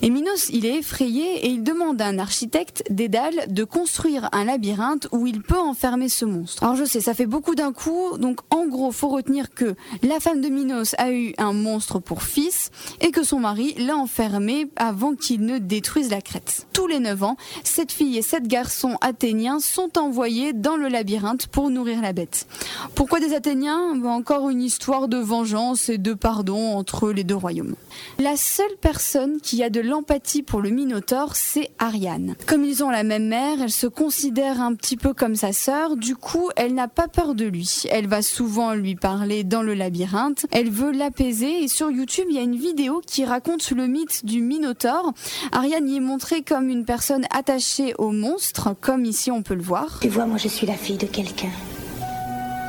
Et 0.00 0.08
Minos, 0.08 0.48
il 0.50 0.64
est 0.64 0.78
effrayé 0.78 1.46
et 1.46 1.48
il 1.48 1.62
demande 1.62 2.00
à 2.00 2.06
un 2.06 2.18
architecte, 2.18 2.82
Dédale, 2.88 3.44
de 3.48 3.64
construire 3.64 4.30
un 4.32 4.44
labyrinthe 4.44 5.06
où 5.12 5.26
il 5.26 5.42
peut 5.42 5.58
enfermer 5.58 6.08
ce 6.08 6.24
monstre. 6.24 6.62
Alors 6.62 6.76
je 6.76 6.84
sais, 6.84 7.00
ça 7.00 7.12
fait 7.12 7.26
beaucoup 7.26 7.54
d'un 7.54 7.72
coup, 7.72 8.16
donc 8.18 8.40
en 8.50 8.66
gros, 8.66 8.90
faut 8.90 9.08
retenir 9.08 9.50
que 9.50 9.74
la 10.02 10.18
femme 10.18 10.40
de 10.40 10.48
Minos 10.48 10.94
a 10.96 11.12
eu 11.12 11.34
un 11.36 11.52
monstre 11.52 11.98
pour 11.98 12.22
fils 12.22 12.70
et 13.02 13.10
que 13.10 13.22
son 13.22 13.40
mari 13.40 13.74
l'a 13.78 13.96
enfermé 13.96 14.70
avant 14.76 15.14
qu'il 15.14 15.42
ne 15.42 15.58
détruise 15.58 16.10
la 16.10 16.22
Crète. 16.22 16.66
Tous 16.72 16.86
les 16.86 17.00
9 17.00 17.22
ans, 17.22 17.36
cette 17.64 17.92
fille 17.92 18.16
et 18.16 18.22
sept 18.22 18.46
garçons 18.46 18.96
athéniens 19.02 19.60
sont 19.60 19.98
envoyés 19.98 20.54
dans 20.54 20.76
le 20.76 20.88
labyrinthe 20.88 21.48
pour 21.48 21.68
nourrir 21.68 22.00
la 22.00 22.12
bête. 22.12 22.45
Pourquoi 22.94 23.20
des 23.20 23.34
Athéniens 23.34 24.02
Encore 24.04 24.50
une 24.50 24.62
histoire 24.62 25.08
de 25.08 25.18
vengeance 25.18 25.88
et 25.88 25.98
de 25.98 26.14
pardon 26.14 26.76
entre 26.76 27.10
les 27.10 27.24
deux 27.24 27.34
royaumes? 27.34 27.74
La 28.18 28.36
seule 28.36 28.76
personne 28.80 29.40
qui 29.40 29.62
a 29.62 29.70
de 29.70 29.80
l'empathie 29.80 30.42
pour 30.42 30.60
le 30.60 30.70
Minotaure, 30.70 31.36
c'est 31.36 31.70
Ariane. 31.78 32.34
Comme 32.46 32.64
ils 32.64 32.82
ont 32.84 32.90
la 32.90 33.02
même 33.02 33.28
mère, 33.28 33.58
elle 33.62 33.70
se 33.70 33.86
considère 33.86 34.60
un 34.60 34.74
petit 34.74 34.96
peu 34.96 35.12
comme 35.12 35.36
sa 35.36 35.52
sœur, 35.52 35.96
du 35.96 36.16
coup, 36.16 36.50
elle 36.56 36.74
n'a 36.74 36.88
pas 36.88 37.08
peur 37.08 37.34
de 37.34 37.44
lui. 37.44 37.82
Elle 37.90 38.06
va 38.06 38.22
souvent 38.22 38.74
lui 38.74 38.94
parler 38.94 39.44
dans 39.44 39.62
le 39.62 39.74
labyrinthe, 39.74 40.46
elle 40.50 40.70
veut 40.70 40.92
l'apaiser 40.92 41.62
et 41.62 41.68
sur 41.68 41.90
YouTube, 41.90 42.26
il 42.30 42.36
y 42.36 42.38
a 42.38 42.42
une 42.42 42.56
vidéo 42.56 43.02
qui 43.06 43.24
raconte 43.24 43.70
le 43.70 43.86
mythe 43.86 44.24
du 44.24 44.40
Minotaure. 44.40 45.12
Ariane 45.52 45.88
y 45.88 45.96
est 45.96 46.00
montrée 46.00 46.42
comme 46.42 46.68
une 46.68 46.84
personne 46.84 47.26
attachée 47.30 47.94
au 47.98 48.10
monstre, 48.10 48.74
comme 48.80 49.04
ici 49.04 49.30
on 49.30 49.42
peut 49.42 49.54
le 49.54 49.62
voir. 49.62 49.98
Tu 50.00 50.08
vois, 50.08 50.26
moi 50.26 50.38
je 50.38 50.48
suis 50.48 50.66
la 50.66 50.74
fille 50.74 50.98
de 50.98 51.06
quelqu'un. 51.06 51.50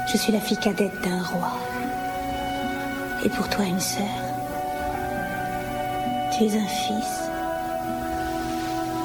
Je 0.09 0.15
suis 0.15 0.31
la 0.31 0.39
fille 0.39 0.57
cadette 0.57 1.01
d'un 1.03 1.21
roi. 1.21 1.51
Et 3.25 3.29
pour 3.29 3.49
toi, 3.49 3.65
une 3.65 3.79
sœur. 3.79 4.05
Tu 6.31 6.45
es 6.45 6.57
un 6.57 6.67
fils. 6.67 7.29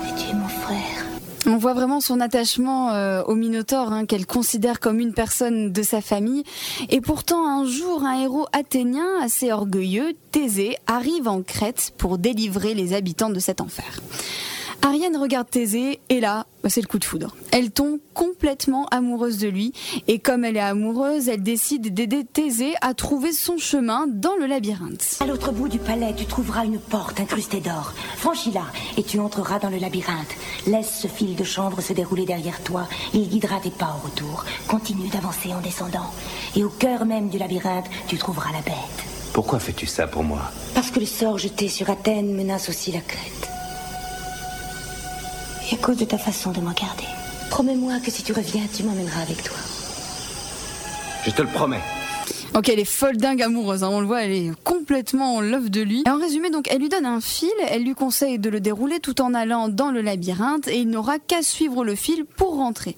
Et 0.06 0.14
tu 0.14 0.30
es 0.30 0.34
mon 0.34 0.46
frère. 0.46 1.06
On 1.46 1.56
voit 1.56 1.74
vraiment 1.74 2.00
son 2.00 2.20
attachement 2.20 2.92
euh, 2.92 3.24
au 3.24 3.34
Minotaure, 3.34 3.92
hein, 3.92 4.06
qu'elle 4.06 4.26
considère 4.26 4.78
comme 4.78 5.00
une 5.00 5.12
personne 5.12 5.72
de 5.72 5.82
sa 5.82 6.00
famille. 6.00 6.44
Et 6.88 7.00
pourtant, 7.00 7.48
un 7.48 7.66
jour, 7.66 8.04
un 8.04 8.22
héros 8.22 8.46
athénien 8.52 9.08
assez 9.20 9.50
orgueilleux, 9.50 10.12
Thésée, 10.30 10.76
arrive 10.86 11.26
en 11.26 11.42
Crète 11.42 11.94
pour 11.98 12.16
délivrer 12.16 12.74
les 12.74 12.94
habitants 12.94 13.30
de 13.30 13.40
cet 13.40 13.60
enfer. 13.60 14.00
Ariane 14.84 15.16
regarde 15.16 15.48
Thésée 15.48 16.00
et 16.08 16.20
là, 16.20 16.46
bah, 16.62 16.68
c'est 16.68 16.80
le 16.80 16.88
coup 16.88 16.98
de 16.98 17.04
foudre. 17.04 17.36
Elle 17.52 17.70
tombe 17.70 17.98
complètement 18.14 18.86
amoureuse 18.90 19.38
de 19.38 19.48
lui 19.48 19.72
et 20.08 20.18
comme 20.18 20.44
elle 20.44 20.56
est 20.56 20.60
amoureuse, 20.60 21.28
elle 21.28 21.42
décide 21.42 21.94
d'aider 21.94 22.24
Thésée 22.24 22.74
à 22.80 22.92
trouver 22.92 23.32
son 23.32 23.58
chemin 23.58 24.06
dans 24.08 24.34
le 24.34 24.46
labyrinthe. 24.46 25.18
À 25.20 25.26
l'autre 25.26 25.52
bout 25.52 25.68
du 25.68 25.78
palais, 25.78 26.14
tu 26.16 26.26
trouveras 26.26 26.64
une 26.64 26.80
porte 26.80 27.20
incrustée 27.20 27.60
d'or. 27.60 27.92
Franchis-la 28.16 28.64
et 28.96 29.04
tu 29.04 29.20
entreras 29.20 29.60
dans 29.60 29.70
le 29.70 29.78
labyrinthe. 29.78 30.34
Laisse 30.66 30.98
ce 31.00 31.06
fil 31.06 31.36
de 31.36 31.44
chanvre 31.44 31.80
se 31.80 31.92
dérouler 31.92 32.26
derrière 32.26 32.60
toi. 32.62 32.88
Il 33.14 33.28
guidera 33.28 33.60
tes 33.60 33.70
pas 33.70 33.96
au 33.96 34.06
retour. 34.06 34.44
Continue 34.66 35.08
d'avancer 35.08 35.54
en 35.54 35.60
descendant. 35.60 36.10
Et 36.56 36.64
au 36.64 36.70
cœur 36.70 37.04
même 37.04 37.28
du 37.28 37.38
labyrinthe, 37.38 37.86
tu 38.08 38.18
trouveras 38.18 38.50
la 38.52 38.62
bête. 38.62 38.74
Pourquoi 39.32 39.60
fais-tu 39.60 39.86
ça 39.86 40.08
pour 40.08 40.24
moi? 40.24 40.42
Parce 40.74 40.90
que 40.90 41.00
le 41.00 41.06
sort 41.06 41.38
jeté 41.38 41.68
sur 41.68 41.88
Athènes 41.88 42.34
menace 42.34 42.68
aussi 42.68 42.90
la 42.90 43.00
Crète. 43.00 43.48
Et 45.72 45.74
à 45.74 45.78
cause 45.78 45.96
de 45.96 46.04
ta 46.04 46.18
façon 46.18 46.52
de 46.52 46.60
m'en 46.60 46.72
garder. 46.72 47.06
Promets-moi 47.48 47.94
que 48.04 48.10
si 48.10 48.22
tu 48.22 48.34
reviens, 48.34 48.62
tu 48.74 48.82
m'emmèneras 48.82 49.22
avec 49.22 49.42
toi. 49.42 49.56
Je 51.24 51.30
te 51.30 51.40
le 51.40 51.48
promets. 51.48 51.80
Ok, 52.54 52.68
elle 52.68 52.78
est 52.78 52.84
folle 52.84 53.16
dingue 53.16 53.40
amoureuse, 53.40 53.82
hein, 53.82 53.88
on 53.90 54.00
le 54.00 54.06
voit, 54.06 54.22
elle 54.22 54.32
est 54.32 54.50
complètement 54.64 55.36
en 55.36 55.40
love 55.40 55.70
de 55.70 55.80
lui. 55.80 56.02
Et 56.06 56.10
en 56.10 56.18
résumé, 56.18 56.50
donc, 56.50 56.68
elle 56.70 56.80
lui 56.80 56.90
donne 56.90 57.06
un 57.06 57.22
fil, 57.22 57.48
elle 57.66 57.84
lui 57.84 57.94
conseille 57.94 58.38
de 58.38 58.50
le 58.50 58.60
dérouler 58.60 59.00
tout 59.00 59.22
en 59.22 59.32
allant 59.32 59.70
dans 59.70 59.90
le 59.90 60.02
labyrinthe 60.02 60.68
et 60.68 60.76
il 60.76 60.90
n'aura 60.90 61.18
qu'à 61.18 61.42
suivre 61.42 61.84
le 61.84 61.94
fil 61.94 62.26
pour 62.26 62.56
rentrer. 62.56 62.96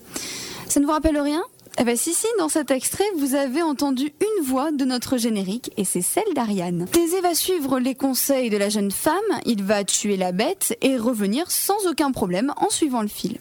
Ça 0.68 0.80
ne 0.80 0.86
vous 0.86 0.92
rappelle 0.92 1.20
rien? 1.20 1.44
Eh 1.76 1.84
ben 1.84 1.96
si 1.96 2.14
si, 2.14 2.26
dans 2.38 2.48
cet 2.48 2.70
extrait, 2.70 3.04
vous 3.16 3.34
avez 3.34 3.60
entendu 3.60 4.12
une 4.20 4.44
voix 4.44 4.70
de 4.70 4.84
notre 4.84 5.16
générique 5.16 5.72
et 5.76 5.84
c'est 5.84 6.02
celle 6.02 6.32
d'Ariane. 6.34 6.86
Thésée 6.92 7.20
va 7.20 7.34
suivre 7.34 7.80
les 7.80 7.96
conseils 7.96 8.48
de 8.48 8.56
la 8.56 8.68
jeune 8.68 8.92
femme, 8.92 9.14
il 9.44 9.64
va 9.64 9.82
tuer 9.82 10.16
la 10.16 10.30
bête 10.30 10.78
et 10.82 10.96
revenir 10.96 11.50
sans 11.50 11.86
aucun 11.88 12.12
problème 12.12 12.52
en 12.58 12.70
suivant 12.70 13.02
le 13.02 13.08
fil. 13.08 13.38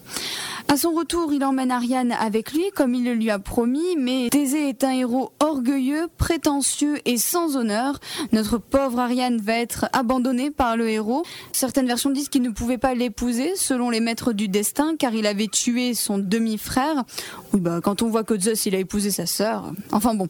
À 0.70 0.78
son 0.78 0.92
retour, 0.94 1.32
il 1.34 1.44
emmène 1.44 1.72
Ariane 1.72 2.14
avec 2.14 2.52
lui 2.52 2.64
comme 2.76 2.96
il 2.96 3.04
le 3.04 3.14
lui 3.14 3.30
a 3.30 3.38
promis, 3.38 3.96
mais 3.98 4.30
Thésée 4.32 4.70
est 4.70 4.84
un 4.84 4.92
héros 4.92 5.32
orgueilleux, 5.40 6.08
prétentieux 6.18 6.98
et 7.06 7.18
sans 7.18 7.58
honneur. 7.58 8.00
Notre 8.32 8.58
pauvre 8.58 9.00
Ariane 9.00 9.38
va 9.38 9.54
être 9.54 9.86
abandonnée 9.94 10.50
par 10.50 10.76
le 10.76 10.90
héros. 10.90 11.24
Certaines 11.52 11.86
versions 11.86 12.10
disent 12.10 12.30
qu'il 12.30 12.42
ne 12.42 12.50
pouvait 12.50 12.80
pas 12.80 12.96
l'épouser 12.96 13.56
selon 13.56 13.90
les 13.90 14.00
maîtres 14.00 14.34
du 14.34 14.48
destin 14.48 14.96
car 14.98 15.14
il 15.14 15.28
avait 15.28 15.48
tué 15.48 15.94
son 15.94 16.18
demi-frère. 16.18 17.04
Oui, 17.54 17.60
bah, 17.60 17.80
quand 17.84 18.02
on 18.02 18.10
voit 18.10 18.24
que 18.24 18.40
Zeus 18.40 18.66
il 18.66 18.74
a 18.74 18.80
épousé 18.80 19.12
sa 19.12 19.28
sœur. 19.28 19.72
Enfin 19.92 20.16
bon. 20.16 20.28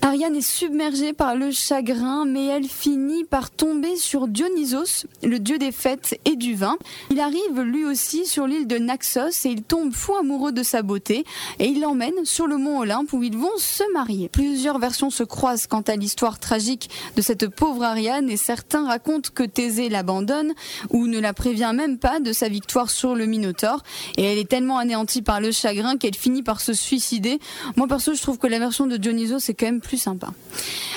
Ariane 0.00 0.36
est 0.36 0.40
submergée 0.40 1.12
par 1.12 1.36
le 1.36 1.50
chagrin, 1.50 2.24
mais 2.24 2.46
elle 2.46 2.68
finit 2.68 3.24
par 3.24 3.50
tomber 3.50 3.96
sur 3.96 4.28
Dionysos, 4.28 5.06
le 5.22 5.38
dieu 5.38 5.58
des 5.58 5.72
fêtes 5.72 6.18
et 6.24 6.36
du 6.36 6.54
vin. 6.54 6.76
Il 7.10 7.20
arrive 7.20 7.60
lui 7.60 7.84
aussi 7.84 8.24
sur 8.24 8.46
l'île 8.46 8.66
de 8.66 8.78
Naxos 8.78 9.44
et 9.44 9.55
il 9.56 9.62
tombe 9.62 9.92
fou 9.92 10.14
amoureux 10.16 10.52
de 10.52 10.62
sa 10.62 10.82
beauté 10.82 11.24
et 11.58 11.66
il 11.66 11.80
l'emmène 11.80 12.24
sur 12.24 12.46
le 12.46 12.58
mont 12.58 12.80
Olympe 12.80 13.12
où 13.14 13.22
ils 13.22 13.36
vont 13.36 13.56
se 13.56 13.82
marier. 13.94 14.28
Plusieurs 14.28 14.78
versions 14.78 15.08
se 15.08 15.22
croisent 15.22 15.66
quant 15.66 15.80
à 15.80 15.96
l'histoire 15.96 16.38
tragique 16.38 16.90
de 17.16 17.22
cette 17.22 17.48
pauvre 17.48 17.82
Ariane 17.82 18.28
et 18.28 18.36
certains 18.36 18.86
racontent 18.86 19.30
que 19.34 19.44
Thésée 19.44 19.88
l'abandonne 19.88 20.52
ou 20.90 21.06
ne 21.06 21.18
la 21.18 21.32
prévient 21.32 21.72
même 21.74 21.98
pas 21.98 22.20
de 22.20 22.32
sa 22.32 22.48
victoire 22.48 22.90
sur 22.90 23.14
le 23.14 23.24
Minotaure 23.24 23.82
et 24.18 24.24
elle 24.24 24.38
est 24.38 24.48
tellement 24.48 24.76
anéantie 24.76 25.22
par 25.22 25.40
le 25.40 25.52
chagrin 25.52 25.96
qu'elle 25.96 26.16
finit 26.16 26.42
par 26.42 26.60
se 26.60 26.74
suicider. 26.74 27.38
Moi 27.76 27.86
perso 27.88 28.12
je 28.12 28.20
trouve 28.20 28.36
que 28.36 28.46
la 28.46 28.58
version 28.58 28.86
de 28.86 28.98
Dionysos 28.98 29.40
c'est 29.40 29.54
quand 29.54 29.66
même 29.66 29.80
plus 29.80 29.96
sympa. 29.96 30.28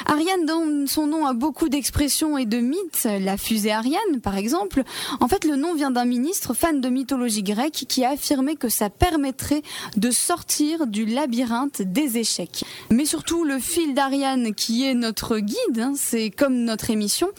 Ariane 0.05 0.45
dans 0.45 0.85
son 0.85 1.07
nom 1.07 1.25
a 1.25 1.33
beaucoup 1.33 1.69
d'expressions 1.69 2.37
et 2.37 2.45
de 2.45 2.57
mythes, 2.57 3.07
la 3.21 3.37
fusée 3.37 3.71
Ariane 3.71 4.19
par 4.21 4.35
exemple. 4.35 4.83
En 5.21 5.29
fait 5.29 5.45
le 5.45 5.55
nom 5.55 5.73
vient 5.75 5.91
d'un 5.91 6.05
ministre 6.05 6.53
fan 6.53 6.81
de 6.81 6.89
mythologie 6.89 7.43
grecque 7.43 7.85
qui 7.87 8.03
a 8.03 8.09
affirmé 8.11 8.48
que 8.55 8.69
ça 8.69 8.89
permettrait 8.89 9.61
de 9.97 10.11
sortir 10.11 10.87
du 10.87 11.05
labyrinthe 11.05 11.81
des 11.81 12.17
échecs. 12.17 12.63
Mais 12.89 13.05
surtout 13.05 13.43
le 13.43 13.59
fil 13.59 13.93
d'Ariane 13.93 14.53
qui 14.55 14.85
est 14.85 14.93
notre 14.93 15.39
guide, 15.39 15.79
hein, 15.79 15.93
c'est 15.95 16.29
comme 16.29 16.63
notre 16.63 16.89
émission. 16.89 17.29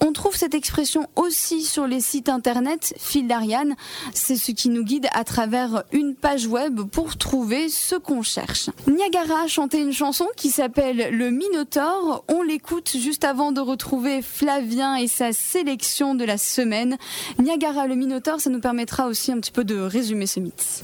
On 0.00 0.12
trouve 0.12 0.25
cette 0.36 0.54
expression 0.54 1.06
aussi 1.16 1.62
sur 1.62 1.86
les 1.86 2.00
sites 2.00 2.28
internet 2.28 2.94
fil 2.98 3.26
d'Ariane. 3.26 3.74
C'est 4.12 4.36
ce 4.36 4.52
qui 4.52 4.68
nous 4.68 4.84
guide 4.84 5.08
à 5.12 5.24
travers 5.24 5.84
une 5.92 6.14
page 6.14 6.46
web 6.46 6.80
pour 6.82 7.16
trouver 7.16 7.68
ce 7.68 7.94
qu'on 7.94 8.22
cherche. 8.22 8.70
Niagara 8.86 9.44
a 9.44 9.46
chanté 9.46 9.80
une 9.80 9.92
chanson 9.92 10.26
qui 10.36 10.50
s'appelle 10.50 11.16
Le 11.16 11.30
Minotaure. 11.30 12.24
On 12.28 12.42
l'écoute 12.42 12.96
juste 12.96 13.24
avant 13.24 13.52
de 13.52 13.60
retrouver 13.60 14.22
Flavien 14.22 14.96
et 14.96 15.08
sa 15.08 15.32
sélection 15.32 16.14
de 16.14 16.24
la 16.24 16.38
semaine. 16.38 16.96
Niagara 17.38 17.86
le 17.86 17.94
Minotaure, 17.94 18.40
ça 18.40 18.50
nous 18.50 18.60
permettra 18.60 19.06
aussi 19.06 19.32
un 19.32 19.40
petit 19.40 19.52
peu 19.52 19.64
de 19.64 19.78
résumer 19.78 20.26
ce 20.26 20.40
mythe. 20.40 20.82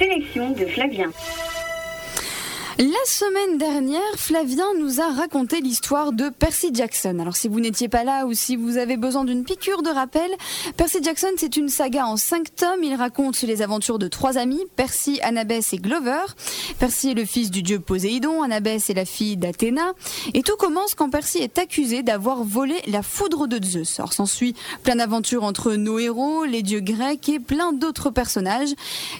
Sélection 0.00 0.52
de 0.52 0.64
Flavien. 0.64 1.10
La 2.80 2.86
semaine 3.04 3.58
dernière, 3.58 4.00
Flavien 4.16 4.64
nous 4.78 5.02
a 5.02 5.12
raconté 5.12 5.60
l'histoire 5.60 6.12
de 6.12 6.30
Percy 6.30 6.70
Jackson. 6.72 7.18
Alors 7.18 7.36
si 7.36 7.46
vous 7.46 7.60
n'étiez 7.60 7.90
pas 7.90 8.04
là 8.04 8.24
ou 8.24 8.32
si 8.32 8.56
vous 8.56 8.78
avez 8.78 8.96
besoin 8.96 9.24
d'une 9.24 9.44
piqûre 9.44 9.82
de 9.82 9.90
rappel, 9.90 10.30
Percy 10.78 11.02
Jackson 11.02 11.28
c'est 11.36 11.58
une 11.58 11.68
saga 11.68 12.06
en 12.06 12.16
cinq 12.16 12.56
tomes. 12.56 12.82
Il 12.82 12.94
raconte 12.94 13.42
les 13.42 13.60
aventures 13.60 13.98
de 13.98 14.08
trois 14.08 14.38
amis, 14.38 14.64
Percy, 14.76 15.20
Annabeth 15.22 15.74
et 15.74 15.76
Glover. 15.76 16.22
Percy 16.78 17.10
est 17.10 17.14
le 17.14 17.26
fils 17.26 17.50
du 17.50 17.62
dieu 17.62 17.80
Poséidon, 17.80 18.42
Annabeth 18.42 18.88
est 18.88 18.94
la 18.94 19.04
fille 19.04 19.36
d'Athéna. 19.36 19.92
Et 20.32 20.42
tout 20.42 20.56
commence 20.56 20.94
quand 20.94 21.10
Percy 21.10 21.36
est 21.36 21.58
accusé 21.58 22.02
d'avoir 22.02 22.44
volé 22.44 22.76
la 22.86 23.02
foudre 23.02 23.46
de 23.46 23.62
Zeus. 23.62 24.00
Alors 24.00 24.14
s'ensuit 24.14 24.54
plein 24.84 24.96
d'aventures 24.96 25.44
entre 25.44 25.74
nos 25.74 25.98
héros, 25.98 26.46
les 26.46 26.62
dieux 26.62 26.80
grecs 26.80 27.28
et 27.28 27.40
plein 27.40 27.74
d'autres 27.74 28.08
personnages. 28.08 28.72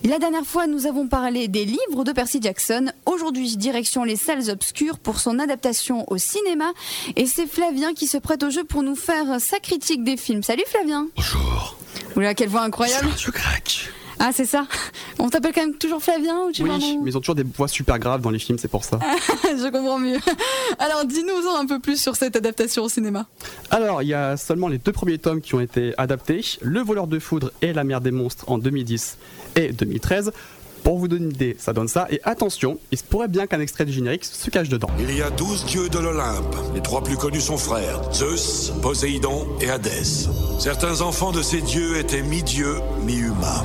La 0.02 0.18
dernière 0.18 0.46
fois, 0.46 0.66
nous 0.66 0.86
avons 0.86 1.08
parlé 1.08 1.46
des 1.46 1.66
livres 1.66 2.04
de 2.04 2.12
Percy 2.12 2.40
Jackson. 2.40 2.90
Aujourd'hui, 3.04 3.49
direction 3.56 4.04
les 4.04 4.16
salles 4.16 4.50
obscures 4.50 4.98
pour 4.98 5.20
son 5.20 5.38
adaptation 5.38 6.04
au 6.10 6.18
cinéma. 6.18 6.72
Et 7.16 7.26
c'est 7.26 7.46
Flavien 7.46 7.94
qui 7.94 8.06
se 8.06 8.18
prête 8.18 8.42
au 8.42 8.50
jeu 8.50 8.64
pour 8.64 8.82
nous 8.82 8.96
faire 8.96 9.40
sa 9.40 9.58
critique 9.58 10.04
des 10.04 10.16
films. 10.16 10.42
Salut 10.42 10.64
Flavien 10.66 11.08
Bonjour. 11.16 11.76
Oula, 12.16 12.34
quelle 12.34 12.48
voix 12.48 12.62
incroyable 12.62 13.08
Je 13.16 13.30
grec. 13.30 13.90
Ah, 14.22 14.32
c'est 14.34 14.44
ça 14.44 14.66
On 15.18 15.30
t'appelle 15.30 15.52
quand 15.54 15.62
même 15.62 15.76
toujours 15.76 16.02
Flavien 16.02 16.42
ou 16.46 16.52
tu 16.52 16.62
Oui, 16.62 16.98
mais 17.02 17.10
ils 17.10 17.16
ont 17.16 17.20
toujours 17.20 17.34
des 17.34 17.42
voix 17.42 17.68
super 17.68 17.98
graves 17.98 18.20
dans 18.20 18.28
les 18.28 18.38
films, 18.38 18.58
c'est 18.58 18.68
pour 18.68 18.84
ça. 18.84 18.98
Je 19.44 19.70
comprends 19.70 19.98
mieux. 19.98 20.18
Alors, 20.78 21.06
dis-nous 21.06 21.48
un 21.56 21.64
peu 21.64 21.78
plus 21.78 21.98
sur 21.98 22.16
cette 22.16 22.36
adaptation 22.36 22.84
au 22.84 22.90
cinéma. 22.90 23.26
Alors, 23.70 24.02
il 24.02 24.08
y 24.08 24.14
a 24.14 24.36
seulement 24.36 24.68
les 24.68 24.76
deux 24.76 24.92
premiers 24.92 25.16
tomes 25.16 25.40
qui 25.40 25.54
ont 25.54 25.60
été 25.60 25.94
adaptés 25.96 26.44
Le 26.60 26.80
voleur 26.80 27.06
de 27.06 27.18
foudre 27.18 27.50
et 27.62 27.72
La 27.72 27.82
mer 27.82 28.02
des 28.02 28.10
monstres 28.10 28.50
en 28.50 28.58
2010 28.58 29.16
et 29.56 29.72
2013. 29.72 30.32
Pour 30.82 30.98
vous 30.98 31.08
donner 31.08 31.24
une 31.26 31.32
idée, 31.32 31.56
ça 31.58 31.72
donne 31.72 31.88
ça. 31.88 32.06
Et 32.10 32.20
attention, 32.24 32.78
il 32.90 32.98
se 32.98 33.04
pourrait 33.04 33.28
bien 33.28 33.46
qu'un 33.46 33.60
extrait 33.60 33.84
du 33.84 33.92
générique 33.92 34.24
se 34.24 34.50
cache 34.50 34.68
dedans. 34.68 34.88
Il 34.98 35.14
y 35.14 35.22
a 35.22 35.30
douze 35.30 35.64
dieux 35.66 35.88
de 35.88 35.98
l'Olympe. 35.98 36.54
Les 36.74 36.80
trois 36.80 37.02
plus 37.02 37.16
connus 37.16 37.40
sont 37.42 37.58
frères, 37.58 38.00
Zeus, 38.12 38.72
Poséidon 38.82 39.46
et 39.60 39.70
Hadès. 39.70 40.28
Certains 40.58 41.00
enfants 41.00 41.32
de 41.32 41.42
ces 41.42 41.60
dieux 41.60 41.98
étaient 41.98 42.22
mi-dieux, 42.22 42.76
mi-humains. 43.04 43.64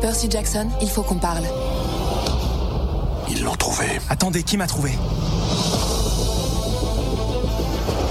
Percy 0.00 0.30
Jackson, 0.30 0.68
il 0.80 0.88
faut 0.88 1.02
qu'on 1.02 1.18
parle. 1.18 1.44
Ils 3.28 3.42
l'ont 3.42 3.56
trouvé. 3.56 3.86
Attendez, 4.08 4.42
qui 4.42 4.56
m'a 4.56 4.66
trouvé? 4.66 4.92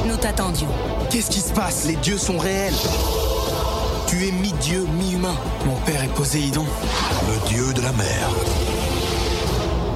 Nous 0.07 0.27
attendions. 0.27 0.69
Qu'est-ce 1.09 1.29
qui 1.29 1.39
se 1.41 1.53
passe? 1.53 1.85
Les 1.85 1.95
dieux 1.95 2.17
sont 2.17 2.37
réels. 2.37 2.73
Tu 4.09 4.25
es 4.25 4.31
mi-dieu, 4.31 4.85
mi-humain. 4.97 5.35
Mon 5.67 5.75
père 5.85 6.03
est 6.03 6.11
Poséidon. 6.15 6.65
Le 7.27 7.47
dieu 7.47 7.73
de 7.75 7.81
la 7.83 7.91
mer. 7.91 8.29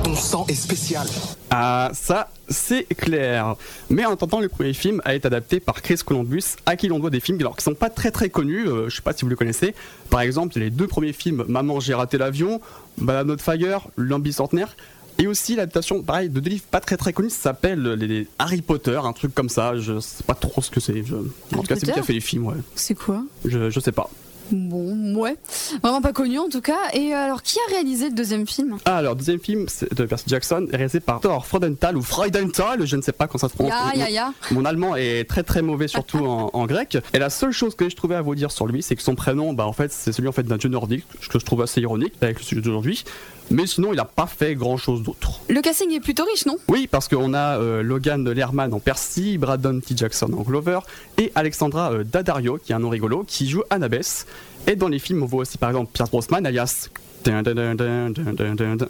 Ton 0.04 0.14
sang 0.14 0.46
est 0.48 0.54
spécial. 0.54 1.08
Ah, 1.50 1.90
ça, 1.94 2.30
c'est 2.48 2.84
clair. 2.96 3.56
Mais 3.90 4.06
en 4.06 4.16
tentant, 4.16 4.40
le 4.40 4.50
premier 4.50 4.74
film 4.74 5.02
a 5.04 5.16
été 5.16 5.26
adapté 5.26 5.60
par 5.60 5.82
Chris 5.82 6.00
Columbus, 6.06 6.44
à 6.68 6.76
qui 6.76 6.90
l'on 6.90 7.00
doit 7.00 7.10
des 7.10 7.22
films 7.22 7.40
alors, 7.40 7.56
qui 7.56 7.64
sont 7.64 7.74
pas 7.74 7.90
très 7.90 8.12
très 8.12 8.30
connus. 8.30 8.68
euh, 8.68 8.88
je 8.88 8.98
sais 8.98 9.02
pas 9.02 9.14
si 9.14 9.24
vous 9.24 9.30
le 9.30 9.36
connaissez. 9.36 9.74
Par 10.12 10.22
exemple, 10.22 10.60
les 10.60 10.70
deux 10.70 10.86
premiers 10.86 11.14
films 11.14 11.44
Maman, 11.48 11.80
j'ai 11.80 11.96
raté 11.96 12.20
l'avion, 12.20 12.62
Madame 13.00 13.26
Notre 13.28 13.44
Fire, 13.44 13.88
L'ambicentenaire. 13.98 14.76
Et 15.20 15.28
aussi 15.28 15.56
l'adaptation, 15.56 16.02
pareil, 16.02 16.30
de 16.30 16.40
deux 16.40 16.50
livres 16.50 16.64
pas 16.70 16.80
très 16.80 16.98
très 16.98 17.14
connus, 17.14 17.30
ça 17.30 17.38
s'appelle 17.44 17.82
les, 17.94 18.28
Harry 18.40 18.62
Potter, 18.62 19.00
un 19.04 19.14
truc 19.14 19.34
comme 19.36 19.50
ça. 19.50 19.76
Je 19.78 20.00
sais 20.00 20.24
pas 20.24 20.34
trop 20.36 20.62
ce 20.62 20.72
que 20.72 20.80
c'est. 20.80 21.04
je- 21.04 21.16
En 21.16 21.62
tout 21.62 21.62
cas, 21.64 21.76
c'est 21.76 21.86
lui 21.86 21.94
qui 21.94 22.00
a 22.00 22.04
fait 22.04 22.14
les 22.14 22.20
films, 22.20 22.48
ouais. 22.48 22.56
C'est 22.76 22.96
quoi? 22.96 23.24
Je, 23.46 23.70
je 23.70 23.80
sais 23.80 23.92
pas. 23.92 24.10
Bon, 24.52 25.16
ouais. 25.16 25.38
Vraiment 25.82 26.02
pas 26.02 26.12
connu 26.12 26.38
en 26.38 26.50
tout 26.50 26.60
cas. 26.60 26.78
Et 26.94 27.14
alors, 27.14 27.42
qui 27.42 27.58
a 27.60 27.72
réalisé 27.72 28.10
le 28.10 28.14
deuxième 28.16 28.46
film? 28.46 28.78
Ah, 28.86 28.98
alors, 28.98 29.16
deuxième 29.16 29.40
film 29.40 29.66
c'est 29.70 29.92
de 29.96 30.06
Percy 30.06 30.26
Jackson, 30.28 30.68
réalisé 30.72 31.00
par 31.00 31.22
Thor 31.22 31.46
Freudenthal 31.48 31.96
ou 31.98 32.02
Freudenthal, 32.02 32.86
je 32.86 32.96
ne 32.98 33.02
sais 33.02 33.14
pas 33.14 33.28
comment 33.28 33.40
ça 33.40 33.48
se 33.50 33.54
prononce. 33.54 33.74
Ya, 33.94 33.96
ya, 33.96 34.10
ya. 34.10 34.34
Mon 34.52 34.66
allemand 34.66 34.96
est 34.98 35.28
très 35.30 35.44
très 35.44 35.62
mauvais, 35.62 35.88
surtout 35.88 36.20
en, 36.20 36.50
en 36.54 36.66
grec. 36.66 36.98
Et 37.14 37.20
la 37.20 37.30
seule 37.30 37.52
chose 37.54 37.74
que 37.76 37.90
je 37.90 37.96
trouvais 37.96 38.16
à 38.16 38.22
vous 38.22 38.36
dire 38.36 38.52
sur 38.52 38.68
lui, 38.68 38.84
c'est 38.84 38.96
que 38.98 39.02
son 39.02 39.16
prénom, 39.16 39.54
bah 39.54 39.66
en 39.66 39.74
fait, 39.74 39.92
c'est 39.94 40.12
celui 40.12 40.28
en 40.28 40.34
fait 40.34 40.44
d'un 40.44 40.58
dieu 40.58 40.70
nordique, 40.70 41.06
ce 41.22 41.30
que 41.30 41.40
je 41.40 41.46
trouve 41.46 41.62
assez 41.62 41.80
ironique 41.80 42.14
avec 42.22 42.38
le 42.40 42.44
sujet 42.44 42.62
d'aujourd'hui. 42.62 43.06
Mais 43.52 43.68
sinon, 43.68 43.94
il 43.94 43.98
n'a 43.98 44.06
pas 44.06 44.26
fait 44.26 44.56
grand 44.56 44.78
chose 44.78 45.04
d'autre. 45.04 45.42
Le 45.50 45.62
casting 45.62 45.92
est 45.92 46.00
plutôt 46.00 46.24
riche, 46.26 46.46
non? 46.46 46.58
Oui, 46.70 46.88
parce 46.90 47.08
qu'on 47.08 47.34
a 47.34 47.60
euh, 47.60 47.84
Logan 47.84 48.30
Lerman 48.30 48.74
en 48.74 48.80
Percy, 48.80 49.38
Braddon 49.38 49.80
T. 49.80 49.96
Jackson 49.96 50.32
en 50.34 50.42
Glover 50.42 50.80
et 51.18 51.32
Alexandra 51.36 51.92
euh, 51.92 52.04
Daddario, 52.04 52.58
qui 52.58 52.72
est 52.72 52.76
un 52.76 52.80
nom 52.80 52.90
rigolo, 52.90 53.24
qui 53.28 53.50
joue 53.50 53.64
Annabeth. 53.70 54.26
Et 54.68 54.76
dans 54.76 54.88
les 54.88 55.00
films, 55.00 55.24
on 55.24 55.26
voit 55.26 55.42
aussi 55.42 55.58
par 55.58 55.70
exemple 55.70 55.92
Pierce 55.94 56.10
Brosnan, 56.10 56.46
alias. 56.46 56.90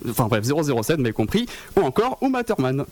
Enfin 0.10 0.28
bref, 0.28 0.46
007, 0.46 1.00
mais 1.00 1.12
compris, 1.12 1.46
ou 1.78 1.82
encore 1.82 2.18
Uma 2.22 2.44
Thurman. 2.44 2.86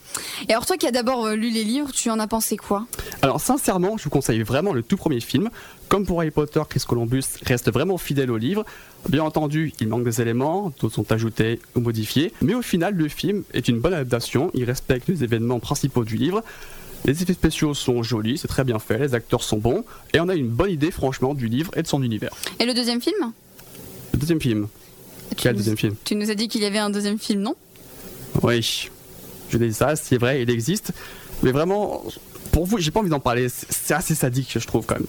Et 0.47 0.51
alors, 0.51 0.65
toi 0.65 0.77
qui 0.77 0.88
as 0.88 0.91
d'abord 0.91 1.25
euh, 1.25 1.36
lu 1.36 1.49
les 1.49 1.63
livres, 1.63 1.91
tu 1.91 2.10
en 2.10 2.19
as 2.19 2.27
pensé 2.27 2.58
quoi? 2.58 2.86
Alors 3.21 3.41
sincèrement, 3.41 3.97
je 3.97 4.06
vous 4.06 4.10
conseille 4.10 4.41
vraiment 4.41 4.73
le 4.73 4.84
tout 4.84 4.97
premier 4.97 5.19
film. 5.19 5.49
Comme 5.89 6.06
pour 6.06 6.21
Harry 6.21 6.32
Potter, 6.32 6.62
Chris 6.69 6.84
Columbus 6.88 7.23
reste 7.45 7.71
vraiment 7.71 7.97
fidèle 7.97 8.32
au 8.32 8.38
livre. 8.38 8.65
Bien 9.10 9.23
entendu, 9.23 9.73
il 9.82 9.88
manque 9.89 10.06
des 10.06 10.21
éléments, 10.21 10.71
d'autres 10.80 10.95
sont 10.95 11.12
ajoutés 11.12 11.60
ou 11.75 11.82
modifiés, 11.82 12.32
mais 12.41 12.54
au 12.54 12.62
final, 12.62 12.95
le 12.95 13.10
film 13.10 13.43
est 13.54 13.67
une 13.67 13.80
bonne 13.80 13.93
adaptation. 13.93 14.51
Il 14.54 14.63
respecte 14.63 15.10
les 15.10 15.23
événements 15.23 15.60
principaux 15.60 16.06
du 16.06 16.15
livre. 16.15 16.43
Les 17.04 17.21
effets 17.23 17.34
spéciaux 17.34 17.73
sont 17.73 18.04
jolis, 18.04 18.38
c'est 18.38 18.47
très 18.47 18.63
bien 18.63 18.77
fait, 18.77 18.99
les 18.99 19.15
acteurs 19.15 19.41
sont 19.43 19.58
bons, 19.58 19.84
et 20.13 20.19
on 20.19 20.30
a 20.30 20.36
une 20.36 20.49
bonne 20.49 20.69
idée 20.69 20.91
franchement 20.91 21.34
du 21.34 21.47
livre 21.47 21.71
et 21.75 21.82
de 21.82 21.88
son 21.88 22.04
univers. 22.04 22.30
Et 22.60 22.65
le 22.65 22.73
deuxième 22.75 23.01
film? 23.01 23.34
Le 24.13 24.19
deuxième 24.19 24.39
film. 24.39 24.67
Quel 25.38 25.56
deuxième 25.56 25.78
film 25.78 25.96
Tu 26.04 26.15
nous 26.15 26.30
as 26.30 26.36
dit 26.36 26.48
qu'il 26.48 26.62
y 26.62 26.65
avait 26.65 26.80
un 26.80 26.89
deuxième 26.89 27.20
film, 27.20 27.41
non? 27.41 27.56
Oui, 28.44 28.89
je 29.50 29.58
dis 29.58 29.74
ça, 29.74 29.96
c'est 29.96 30.17
vrai, 30.17 30.41
il 30.41 30.50
existe, 30.50 30.91
mais 31.44 31.52
vraiment, 31.52 32.04
pour 32.51 32.65
vous, 32.65 32.77
j'ai 32.77 32.91
pas 32.91 32.99
envie 32.99 33.09
d'en 33.09 33.19
parler, 33.19 33.47
c'est 33.49 33.93
assez 33.93 34.15
sadique, 34.15 34.57
je 34.59 34.67
trouve 34.67 34.85
quand 34.85 34.95
même. 34.95 35.07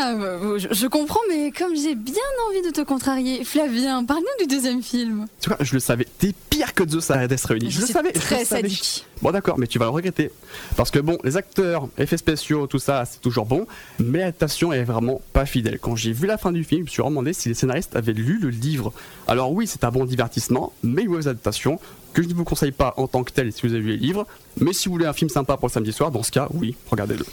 Ah, 0.00 0.14
bah, 0.14 0.38
je, 0.58 0.68
je 0.70 0.86
comprends, 0.86 1.20
mais 1.28 1.50
comme 1.52 1.74
j'ai 1.76 1.94
bien 1.94 2.14
envie 2.48 2.62
de 2.62 2.70
te 2.70 2.80
contrarier, 2.80 3.44
Flavien, 3.44 4.04
parle-nous 4.04 4.44
du 4.44 4.52
deuxième 4.52 4.82
film. 4.82 5.26
Tu 5.40 5.48
vois, 5.48 5.58
je 5.60 5.72
le 5.72 5.80
savais. 5.80 6.06
T'es 6.18 6.32
pire 6.50 6.74
que 6.74 6.88
Zeus 6.88 7.10
à 7.10 7.20
Hades 7.20 7.38
réunis. 7.44 7.70
Je 7.70 7.80
le 7.80 7.86
savais. 7.86 8.10
je 8.14 8.20
très 8.20 8.40
le 8.40 8.44
savais. 8.44 8.62
sadique. 8.62 9.06
Bon, 9.22 9.30
d'accord, 9.30 9.58
mais 9.58 9.66
tu 9.66 9.78
vas 9.78 9.86
le 9.86 9.92
regretter. 9.92 10.30
Parce 10.76 10.90
que 10.90 10.98
bon, 10.98 11.18
les 11.22 11.36
acteurs, 11.36 11.88
effets 11.96 12.16
spéciaux, 12.16 12.66
tout 12.66 12.78
ça, 12.80 13.04
c'est 13.04 13.20
toujours 13.20 13.46
bon. 13.46 13.66
Mais 14.00 14.18
l'adaptation 14.18 14.72
est 14.72 14.84
vraiment 14.84 15.20
pas 15.32 15.46
fidèle. 15.46 15.78
Quand 15.78 15.96
j'ai 15.96 16.12
vu 16.12 16.26
la 16.26 16.38
fin 16.38 16.52
du 16.52 16.64
film, 16.64 16.80
je 16.80 16.84
me 16.84 16.90
suis 16.90 17.02
demandé 17.02 17.32
si 17.32 17.48
les 17.48 17.54
scénaristes 17.54 17.94
avaient 17.94 18.12
lu 18.12 18.38
le 18.40 18.50
livre. 18.50 18.92
Alors 19.28 19.52
oui, 19.52 19.66
c'est 19.66 19.84
un 19.84 19.90
bon 19.90 20.04
divertissement, 20.04 20.72
mais 20.82 21.02
une 21.02 21.08
mauvaise 21.08 21.28
adaptation 21.28 21.78
que 22.14 22.22
je 22.22 22.28
ne 22.28 22.34
vous 22.34 22.44
conseille 22.44 22.72
pas 22.72 22.94
en 22.96 23.06
tant 23.06 23.24
que 23.24 23.32
tel 23.32 23.52
si 23.52 23.66
vous 23.66 23.74
avez 23.74 23.82
lu 23.82 23.90
les 23.90 23.96
livres. 23.98 24.26
Mais 24.60 24.72
si 24.72 24.88
vous 24.88 24.94
voulez 24.94 25.06
un 25.06 25.12
film 25.12 25.28
sympa 25.28 25.56
pour 25.56 25.68
le 25.68 25.72
samedi 25.72 25.92
soir, 25.92 26.10
dans 26.10 26.22
ce 26.22 26.30
cas, 26.30 26.48
oui, 26.54 26.74
regardez-le. 26.90 27.26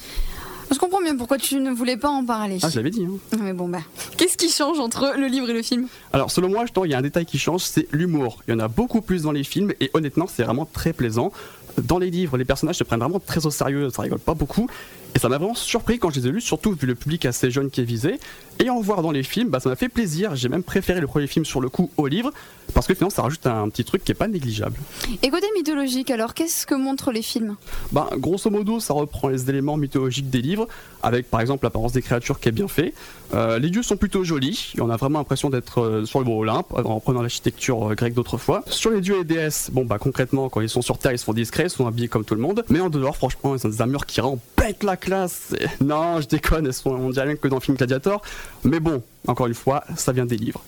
Je 0.71 0.77
comprends 0.77 1.01
bien 1.01 1.17
pourquoi 1.17 1.37
tu 1.37 1.55
ne 1.59 1.71
voulais 1.71 1.97
pas 1.97 2.09
en 2.09 2.25
parler. 2.25 2.57
Ah, 2.61 2.69
je 2.69 2.77
l'avais 2.77 2.91
dit. 2.91 3.05
Hein. 3.05 3.37
Mais 3.41 3.51
bon, 3.51 3.67
bah, 3.67 3.81
qu'est-ce 4.15 4.37
qui 4.37 4.49
change 4.49 4.79
entre 4.79 5.15
le 5.17 5.27
livre 5.27 5.49
et 5.49 5.53
le 5.53 5.61
film? 5.61 5.87
Alors 6.13 6.31
selon 6.31 6.47
moi, 6.47 6.61
justement, 6.61 6.85
il 6.85 6.91
y 6.91 6.93
a 6.93 6.97
un 6.97 7.01
détail 7.01 7.25
qui 7.25 7.37
change, 7.37 7.61
c'est 7.61 7.87
l'humour. 7.91 8.41
Il 8.47 8.51
y 8.51 8.53
en 8.53 8.59
a 8.59 8.69
beaucoup 8.69 9.01
plus 9.01 9.23
dans 9.23 9.33
les 9.33 9.43
films 9.43 9.73
et 9.81 9.91
honnêtement, 9.93 10.27
c'est 10.27 10.43
vraiment 10.43 10.65
très 10.65 10.93
plaisant. 10.93 11.33
Dans 11.77 11.99
les 11.99 12.09
livres, 12.09 12.37
les 12.37 12.45
personnages 12.45 12.77
se 12.77 12.83
prennent 12.83 12.99
vraiment 12.99 13.19
très 13.19 13.45
au 13.45 13.51
sérieux, 13.51 13.89
ça 13.89 14.01
rigole 14.01 14.19
pas 14.19 14.33
beaucoup. 14.33 14.69
Et 15.13 15.19
ça 15.19 15.27
m'a 15.27 15.37
vraiment 15.37 15.55
surpris 15.55 15.99
quand 15.99 16.09
je 16.09 16.21
les 16.21 16.27
ai 16.27 16.31
lus, 16.31 16.41
surtout 16.41 16.73
vu 16.73 16.87
le 16.87 16.95
public 16.95 17.25
assez 17.25 17.51
jeune 17.51 17.69
qui 17.69 17.81
est 17.81 17.85
visé. 17.85 18.19
Et 18.59 18.69
en 18.69 18.79
voir 18.79 19.01
dans 19.01 19.11
les 19.11 19.23
films, 19.23 19.49
bah, 19.49 19.59
ça 19.59 19.69
m'a 19.69 19.75
fait 19.75 19.89
plaisir. 19.89 20.35
J'ai 20.35 20.47
même 20.47 20.63
préféré 20.63 21.01
le 21.01 21.07
premier 21.07 21.27
film 21.27 21.43
sur 21.43 21.59
le 21.59 21.69
coup 21.69 21.89
au 21.97 22.07
livre, 22.07 22.31
parce 22.73 22.87
que 22.87 22.93
finalement, 22.93 23.09
ça 23.09 23.21
rajoute 23.21 23.45
un 23.45 23.67
petit 23.69 23.83
truc 23.83 24.03
qui 24.03 24.11
est 24.11 24.15
pas 24.15 24.27
négligeable. 24.27 24.77
Et 25.21 25.29
côté 25.29 25.47
mythologique, 25.55 26.11
alors, 26.11 26.33
qu'est-ce 26.33 26.65
que 26.65 26.75
montrent 26.75 27.11
les 27.11 27.21
films? 27.23 27.57
Bah, 27.91 28.09
grosso 28.17 28.49
modo, 28.49 28.79
ça 28.79 28.93
reprend 28.93 29.27
les 29.27 29.49
éléments 29.49 29.77
mythologiques 29.77 30.29
des 30.29 30.41
livres, 30.41 30.67
avec 31.03 31.29
par 31.29 31.41
exemple 31.41 31.65
l'apparence 31.65 31.91
des 31.91 32.01
créatures 32.01 32.39
qui 32.39 32.49
est 32.49 32.53
bien 32.53 32.67
fait. 32.67 32.93
Euh, 33.33 33.59
les 33.59 33.69
dieux 33.69 33.83
sont 33.83 33.95
plutôt 33.97 34.23
jolis, 34.23 34.73
et 34.77 34.81
on 34.81 34.89
a 34.89 34.97
vraiment 34.97 35.19
l'impression 35.19 35.49
d'être 35.49 35.81
euh, 35.81 36.05
sur 36.05 36.19
le 36.19 36.25
beau 36.25 36.39
Olympe, 36.41 36.73
en 36.73 36.99
prenant 36.99 37.21
l'architecture 37.21 37.91
euh, 37.91 37.95
grecque 37.95 38.13
d'autrefois. 38.13 38.63
Sur 38.67 38.91
les 38.91 38.99
dieux 39.01 39.19
et 39.21 39.23
déesses, 39.23 39.69
bon 39.71 39.85
bah 39.85 39.97
concrètement, 39.99 40.49
quand 40.49 40.59
ils 40.61 40.69
sont 40.69 40.81
sur 40.81 40.97
Terre, 40.97 41.13
ils 41.13 41.17
sont 41.17 41.33
discrets, 41.33 41.63
ils 41.63 41.69
sont 41.69 41.87
habillés 41.87 42.07
comme 42.09 42.25
tout 42.25 42.35
le 42.35 42.41
monde, 42.41 42.63
mais 42.69 42.79
en 42.81 42.89
dehors, 42.89 43.15
franchement, 43.15 43.55
ils 43.55 43.65
ont 43.65 43.69
des 43.69 43.81
armures 43.81 44.05
qui 44.05 44.19
rendent 44.21 44.39
pète 44.55 44.83
la 44.83 44.97
classe. 44.97 45.53
Et- 45.59 45.65
Non, 45.83 46.19
je 46.19 46.27
déconne, 46.27 46.65
elles 46.65 46.73
sont, 46.73 46.91
on 46.91 47.09
dirait 47.09 47.25
même 47.25 47.37
que 47.37 47.47
dans 47.47 47.55
le 47.57 47.61
film 47.61 47.77
Gladiator, 47.77 48.21
mais 48.63 48.79
bon, 48.79 49.01
encore 49.27 49.47
une 49.47 49.53
fois, 49.53 49.83
ça 49.95 50.11
vient 50.11 50.25
des 50.25 50.37
livres. 50.37 50.61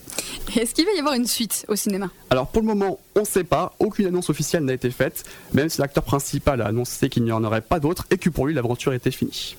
Est-ce 0.56 0.74
qu'il 0.74 0.84
va 0.86 0.92
y 0.92 0.98
avoir 0.98 1.14
une 1.14 1.26
suite 1.26 1.64
au 1.68 1.76
cinéma? 1.76 2.10
Alors 2.30 2.46
pour 2.46 2.62
le 2.62 2.68
moment, 2.68 2.98
on 3.16 3.20
ne 3.20 3.26
sait 3.26 3.44
pas, 3.44 3.74
aucune 3.78 4.06
annonce 4.06 4.30
officielle 4.30 4.64
n'a 4.64 4.72
été 4.72 4.90
faite, 4.90 5.24
même 5.52 5.68
si 5.68 5.80
l'acteur 5.80 6.04
principal 6.04 6.60
a 6.60 6.66
annoncé 6.66 7.08
qu'il 7.08 7.24
n'y 7.24 7.32
en 7.32 7.44
aurait 7.44 7.60
pas 7.60 7.80
d'autres 7.80 8.06
et 8.10 8.18
que 8.18 8.28
pour 8.30 8.46
lui 8.46 8.54
l'aventure 8.54 8.92
était 8.92 9.10
finie. 9.10 9.56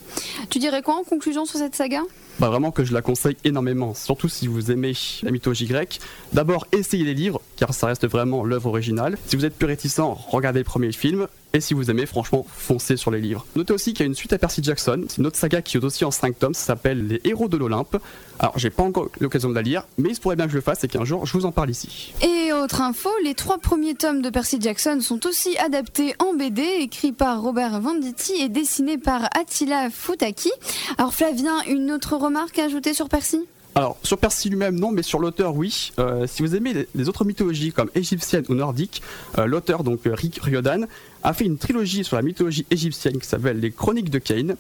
Tu 0.50 0.60
dirais 0.60 0.82
quoi 0.82 0.96
en 0.96 1.04
conclusion 1.04 1.46
sur 1.46 1.60
cette 1.60 1.76
saga? 1.76 2.02
Bah 2.40 2.50
vraiment 2.50 2.72
que 2.72 2.84
je 2.84 2.94
la 2.94 3.02
conseille 3.02 3.38
énormément, 3.46 3.94
surtout 3.94 4.28
si 4.28 4.48
vous 4.48 4.70
aimez 4.72 4.94
la 5.24 5.32
mythologie 5.32 5.68
grecque. 5.68 6.00
D'abord, 6.34 6.68
essayez 6.74 7.06
les 7.06 7.14
livres, 7.14 7.42
car 7.56 7.74
ça 7.74 7.88
reste 7.88 8.06
vraiment 8.08 8.44
l'œuvre 8.44 8.68
originale. 8.68 9.18
Si 9.28 9.38
vous 9.38 9.46
êtes 9.46 9.56
plus 9.56 9.68
réticent, 9.68 10.02
regardez 10.28 10.60
le 10.60 10.66
premier 10.66 10.92
film. 10.92 11.28
Et 11.54 11.62
si 11.62 11.74
vous 11.74 11.90
aimez, 11.90 12.06
franchement, 12.06 12.46
foncez 12.50 12.98
sur 12.98 13.12
les 13.12 13.22
livres. 13.22 13.46
Notez 13.56 13.72
aussi 13.72 13.94
qu'il 13.94 14.02
y 14.02 14.04
a 14.04 14.08
une 14.08 14.16
suite 14.16 14.34
à 14.34 14.38
Percy 14.38 14.62
Jackson. 14.62 15.06
C'est 15.08 15.20
une 15.20 15.28
autre 15.28 15.38
saga 15.38 15.62
qui 15.62 15.78
est 15.78 15.84
aussi 15.86 16.04
en 16.04 16.12
5 16.12 16.38
tomes, 16.38 16.54
ça 16.54 16.66
s'appelle 16.66 17.08
Les 17.08 17.22
Héros 17.24 17.48
de 17.48 17.56
l'Olympe. 17.56 17.96
Alors, 18.40 18.60
j'ai 18.60 18.70
pas 18.70 18.84
encore 18.84 19.08
l'occasion 19.22 19.50
de 19.50 19.56
la 19.56 19.62
lire, 19.62 19.84
mais 19.98 20.10
il 20.10 20.16
se 20.16 20.20
pourrait 20.20 20.36
bien 20.36 20.48
que 20.48 20.52
je 20.52 20.58
le 20.58 20.62
fasse 20.62 20.84
et 20.84 20.90
qu'un 20.90 21.06
jour 21.06 21.26
je 21.26 21.32
vous 21.32 21.46
en 21.46 21.54
parle 21.54 21.70
ici. 21.70 22.14
Et 22.22 22.52
autre 22.52 22.82
info, 22.82 23.10
les 23.24 23.36
trois 23.46 23.60
premiers 23.60 23.94
tomes 23.94 24.24
de 24.24 24.32
Percy 24.32 24.60
Jackson 24.60 25.02
sont 25.02 25.28
aussi 25.28 25.56
adaptés 25.60 26.16
en 26.18 26.34
BD, 26.34 26.64
écrits 26.80 27.12
par 27.12 27.44
Robert 27.44 27.80
Venditti 27.80 28.34
et 28.42 28.50
dessinés 28.50 28.98
par 28.98 29.30
Attila 29.40 29.92
Futaki. 29.92 30.50
Alors 30.98 31.14
Flavien, 31.14 31.62
une 31.68 31.92
autre 31.92 32.16
remarque 32.16 32.58
à 32.58 32.64
ajouter 32.64 32.96
sur 32.96 33.08
Percy? 33.08 33.46
Alors, 33.76 33.98
sur 34.02 34.18
Percy 34.18 34.50
lui-même, 34.50 34.80
non, 34.80 34.92
mais 34.92 35.04
sur 35.04 35.20
l'auteur, 35.20 35.56
oui. 35.56 35.92
Euh, 36.00 36.26
si 36.26 36.42
vous 36.42 36.56
aimez 36.56 36.88
les, 36.96 37.08
autres 37.08 37.24
mythologies 37.24 37.72
comme 37.72 37.92
égyptienne 37.94 38.46
ou 38.50 38.56
nordique, 38.56 39.04
euh, 39.38 39.46
l'auteur, 39.46 39.84
donc 39.84 40.08
euh, 40.08 40.16
Rick 40.16 40.40
Riordan, 40.42 40.88
a 41.22 41.34
fait 41.34 41.46
une 41.46 41.60
trilogie 41.60 42.04
sur 42.04 42.16
la 42.16 42.24
mythologie 42.24 42.66
égyptienne 42.72 43.20
qui 43.20 43.28
s'appelle 43.28 43.60
Les 43.60 43.70
Chroniques 43.70 44.10
de 44.10 44.18
Cain. 44.18 44.56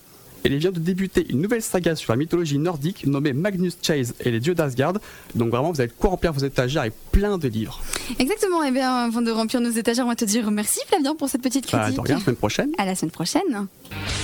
Et 0.46 0.50
il 0.50 0.58
vient 0.60 0.72
de 0.72 0.80
débuter 0.80 1.26
une 1.32 1.42
nouvelle 1.42 1.64
saga 1.64 1.96
sur 1.96 2.14
la 2.14 2.18
mythologie 2.18 2.60
nordique 2.60 3.08
nommée 3.08 3.34
Magnus 3.34 3.78
Chase 3.82 4.14
et 4.20 4.30
les 4.30 4.40
dieux 4.40 4.54
d'Asgard. 4.54 4.94
Donc 5.34 5.50
vraiment, 5.50 5.72
vous 5.72 5.82
allez 5.82 5.88
de 5.90 5.94
quoi 5.98 6.12
remplir 6.12 6.34
vos 6.34 6.46
étagères 6.46 6.82
avec 6.84 6.94
plein 7.12 7.40
de 7.40 7.48
livres. 7.48 7.82
Exactement, 8.20 8.62
et 8.64 8.70
bien 8.72 8.94
avant 8.96 9.24
de 9.24 9.32
remplir 9.32 9.60
nos 9.60 9.72
étagères, 9.72 10.06
on 10.06 10.10
va 10.10 10.16
te 10.16 10.24
dire 10.26 10.52
merci 10.52 10.80
Flavien 10.88 11.16
pour 11.16 11.30
cette 11.30 11.42
petite 11.42 11.72
Bah, 11.72 11.80
critique. 11.86 11.98
de 12.00 12.08
rien, 12.08 12.20
semaine 12.20 12.36
prochaine. 12.36 12.70
À 12.78 12.86
la 12.86 12.94
semaine 12.94 13.10
prochaine. 13.12 13.68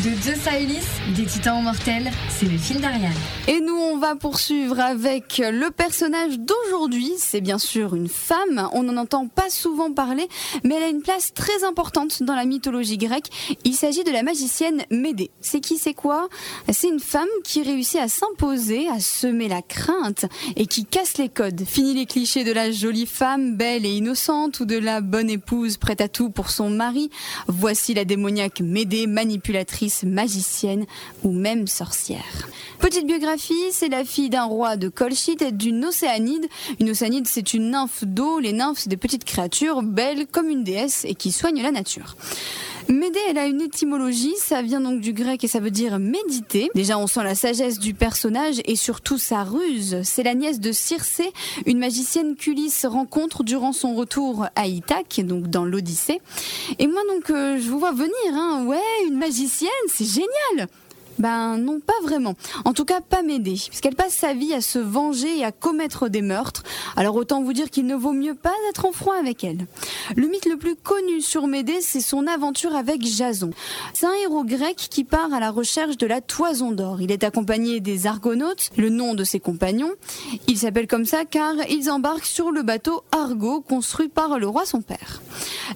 De 0.04 0.10
Zeus 0.22 0.46
à 0.48 0.60
Ulysse, 0.62 0.86
des 1.16 1.26
titans 1.26 1.62
mortels, 1.64 2.12
c'est 2.30 2.46
le 2.46 2.58
fil 2.58 2.80
d'Ariane. 2.80 3.12
Et 3.48 3.60
nous, 3.60 3.74
on 3.76 3.98
va 3.98 4.16
poursuivre 4.16 4.80
avec 4.80 5.40
le 5.44 5.72
personnage 5.72 6.38
d'aujourd'hui. 6.38 7.12
C'est 7.18 7.42
bien 7.42 7.58
sûr 7.58 7.96
une 7.96 8.08
femme. 8.10 8.70
On 8.74 8.84
n'en 8.84 8.98
entend 8.98 9.28
pas 9.28 9.50
souvent 9.50 9.92
parler, 9.92 10.28
mais 10.64 10.76
elle 10.76 10.84
a 10.84 10.88
une 10.90 11.02
place 11.02 11.34
très 11.34 11.64
importante 11.64 12.22
dans 12.22 12.36
la 12.36 12.46
mythologie 12.46 12.98
grecque. 13.00 13.30
Il 13.64 13.74
s'agit 13.74 14.04
de 14.04 14.12
la 14.12 14.22
magicienne 14.22 14.84
Médée. 14.92 15.32
C'est 15.42 15.62
qui, 15.62 15.78
c'est 15.78 15.96
quoi? 15.96 16.11
C'est 16.72 16.88
une 16.88 17.00
femme 17.00 17.28
qui 17.44 17.64
réussit 17.64 18.00
à 18.00 18.08
s'imposer, 18.08 18.88
à 18.90 19.00
semer 19.00 19.48
la 19.48 19.62
crainte 19.62 20.26
et 20.56 20.66
qui 20.66 20.86
casse 20.86 21.18
les 21.18 21.30
codes. 21.30 21.64
Fini 21.66 21.94
les 21.94 22.06
clichés 22.06 22.44
de 22.44 22.52
la 22.52 22.72
jolie 22.72 23.06
femme 23.06 23.56
belle 23.56 23.86
et 23.86 23.92
innocente 23.92 24.60
ou 24.60 24.66
de 24.66 24.78
la 24.78 25.02
bonne 25.02 25.30
épouse 25.30 25.78
prête 25.78 26.02
à 26.02 26.08
tout 26.08 26.30
pour 26.30 26.50
son 26.50 26.70
mari. 26.70 27.10
Voici 27.48 27.94
la 27.94 28.06
démoniaque 28.06 28.62
Médée, 28.62 29.08
manipulatrice, 29.08 30.04
magicienne 30.04 30.86
ou 31.24 31.32
même 31.32 31.68
sorcière. 31.68 32.50
Petite 32.80 33.06
biographie, 33.06 33.72
c'est 33.72 33.90
la 33.90 34.04
fille 34.04 34.30
d'un 34.30 34.46
roi 34.46 34.78
de 34.78 34.90
Colchite 34.90 35.42
et 35.42 35.52
d'une 35.52 35.86
océanide. 35.86 36.48
Une 36.80 36.90
océanide, 36.90 37.28
c'est 37.28 37.54
une 37.54 37.72
nymphe 37.72 38.04
d'eau. 38.04 38.40
Les 38.40 38.54
nymphes, 38.54 38.80
c'est 38.80 38.90
des 38.90 38.98
petites 38.98 39.24
créatures 39.24 39.84
belles 39.84 40.28
comme 40.28 40.50
une 40.50 40.64
déesse 40.64 41.06
et 41.06 41.16
qui 41.16 41.32
soignent 41.32 41.62
la 41.62 41.72
nature. 41.72 42.16
Médée, 42.88 43.20
elle 43.30 43.38
a 43.38 43.46
une 43.46 43.62
étymologie, 43.62 44.34
ça 44.38 44.62
vient 44.62 44.82
donc 44.82 45.00
du 45.00 45.14
grec 45.14 45.44
et 45.44 45.48
ça 45.48 45.60
veut 45.60 45.72
dire 45.72 46.00
méditer. 46.02 46.70
Déjà, 46.76 46.98
on 46.98 47.08
sent 47.08 47.24
la 47.24 47.36
sagesse 47.36 47.80
du 47.80 47.94
personnage 47.94 48.62
et 48.66 48.76
surtout 48.76 49.18
sa 49.18 49.44
ruse. 49.44 50.02
C'est 50.04 50.24
la 50.24 50.34
nièce 50.34 50.60
de 50.60 50.72
Circé, 50.72 51.32
une 51.66 51.80
magicienne 51.80 52.36
qu'Ulysse 52.36 52.86
rencontre 52.86 53.44
durant 53.44 53.72
son 53.72 53.96
retour 53.96 54.48
à 54.56 54.68
Ithaque, 54.68 55.22
donc 55.24 55.48
dans 55.48 55.66
l'Odyssée. 55.66 56.22
Et 56.80 56.88
moi, 56.88 57.02
donc, 57.08 57.30
euh, 57.30 57.60
je 57.60 57.70
vous 57.70 57.80
vois 57.80 57.94
venir, 57.94 58.12
hein. 58.34 58.66
Ouais, 58.66 58.78
une 59.08 59.18
magicienne, 59.18 59.70
c'est 59.88 60.06
génial! 60.06 60.68
Ben 61.20 61.58
non, 61.58 61.80
pas 61.80 61.94
vraiment. 62.04 62.36
En 62.66 62.74
tout 62.74 62.86
cas, 62.86 63.02
pas 63.02 63.22
m'aider, 63.22 63.56
puisqu'elle 63.68 63.96
passe 63.96 64.14
sa 64.14 64.34
vie 64.34 64.54
à 64.54 64.62
se 64.62 64.80
venger 64.80 65.40
et 65.40 65.44
à 65.44 65.52
commettre 65.52 66.10
des 66.10 66.22
meurtres. 66.22 66.64
Alors 66.96 67.16
autant 67.16 67.42
vous 67.42 67.54
dire 67.54 67.70
qu'il 67.70 67.86
ne 67.86 67.96
vaut 67.96 68.14
mieux 68.14 68.36
pas 68.36 68.54
être 68.70 68.86
en 68.86 68.92
froid 68.92 69.16
avec 69.16 69.44
elle. 69.44 69.68
Le 70.16 70.28
mythe 70.28 70.46
le 70.46 70.58
plus 70.58 70.76
connu 70.76 71.22
sur 71.22 71.48
Médée, 71.48 71.82
c'est 71.82 72.02
son 72.02 72.28
aventure 72.28 72.76
avec 72.76 73.04
Jason. 73.04 73.52
C'est 73.94 74.06
un 74.06 74.14
héros 74.24 74.44
grec 74.44 74.76
qui 74.78 75.04
part 75.04 75.34
à 75.34 75.40
la 75.40 75.52
recherche 75.52 75.98
de 75.98 76.08
la 76.08 76.22
toison 76.22 76.72
d'or. 76.72 77.02
Il 77.02 77.12
est 77.12 77.24
accompagné 77.24 77.80
des 77.80 78.08
Argonautes, 78.08 78.70
le 78.78 78.90
nom 78.90 79.14
de 79.14 79.24
ses 79.24 79.40
compagnons. 79.40 79.92
Il 80.48 80.58
s'appelle 80.58 80.88
comme 80.88 81.06
ça 81.06 81.26
car 81.26 81.54
ils 81.70 81.90
embarquent 81.90 82.26
sur 82.26 82.52
le 82.52 82.64
bateau 82.64 83.04
Argo 83.12 83.62
construit 83.62 84.10
par 84.10 84.40
le 84.40 84.48
roi 84.48 84.66
son 84.66 84.82
père. 84.82 85.22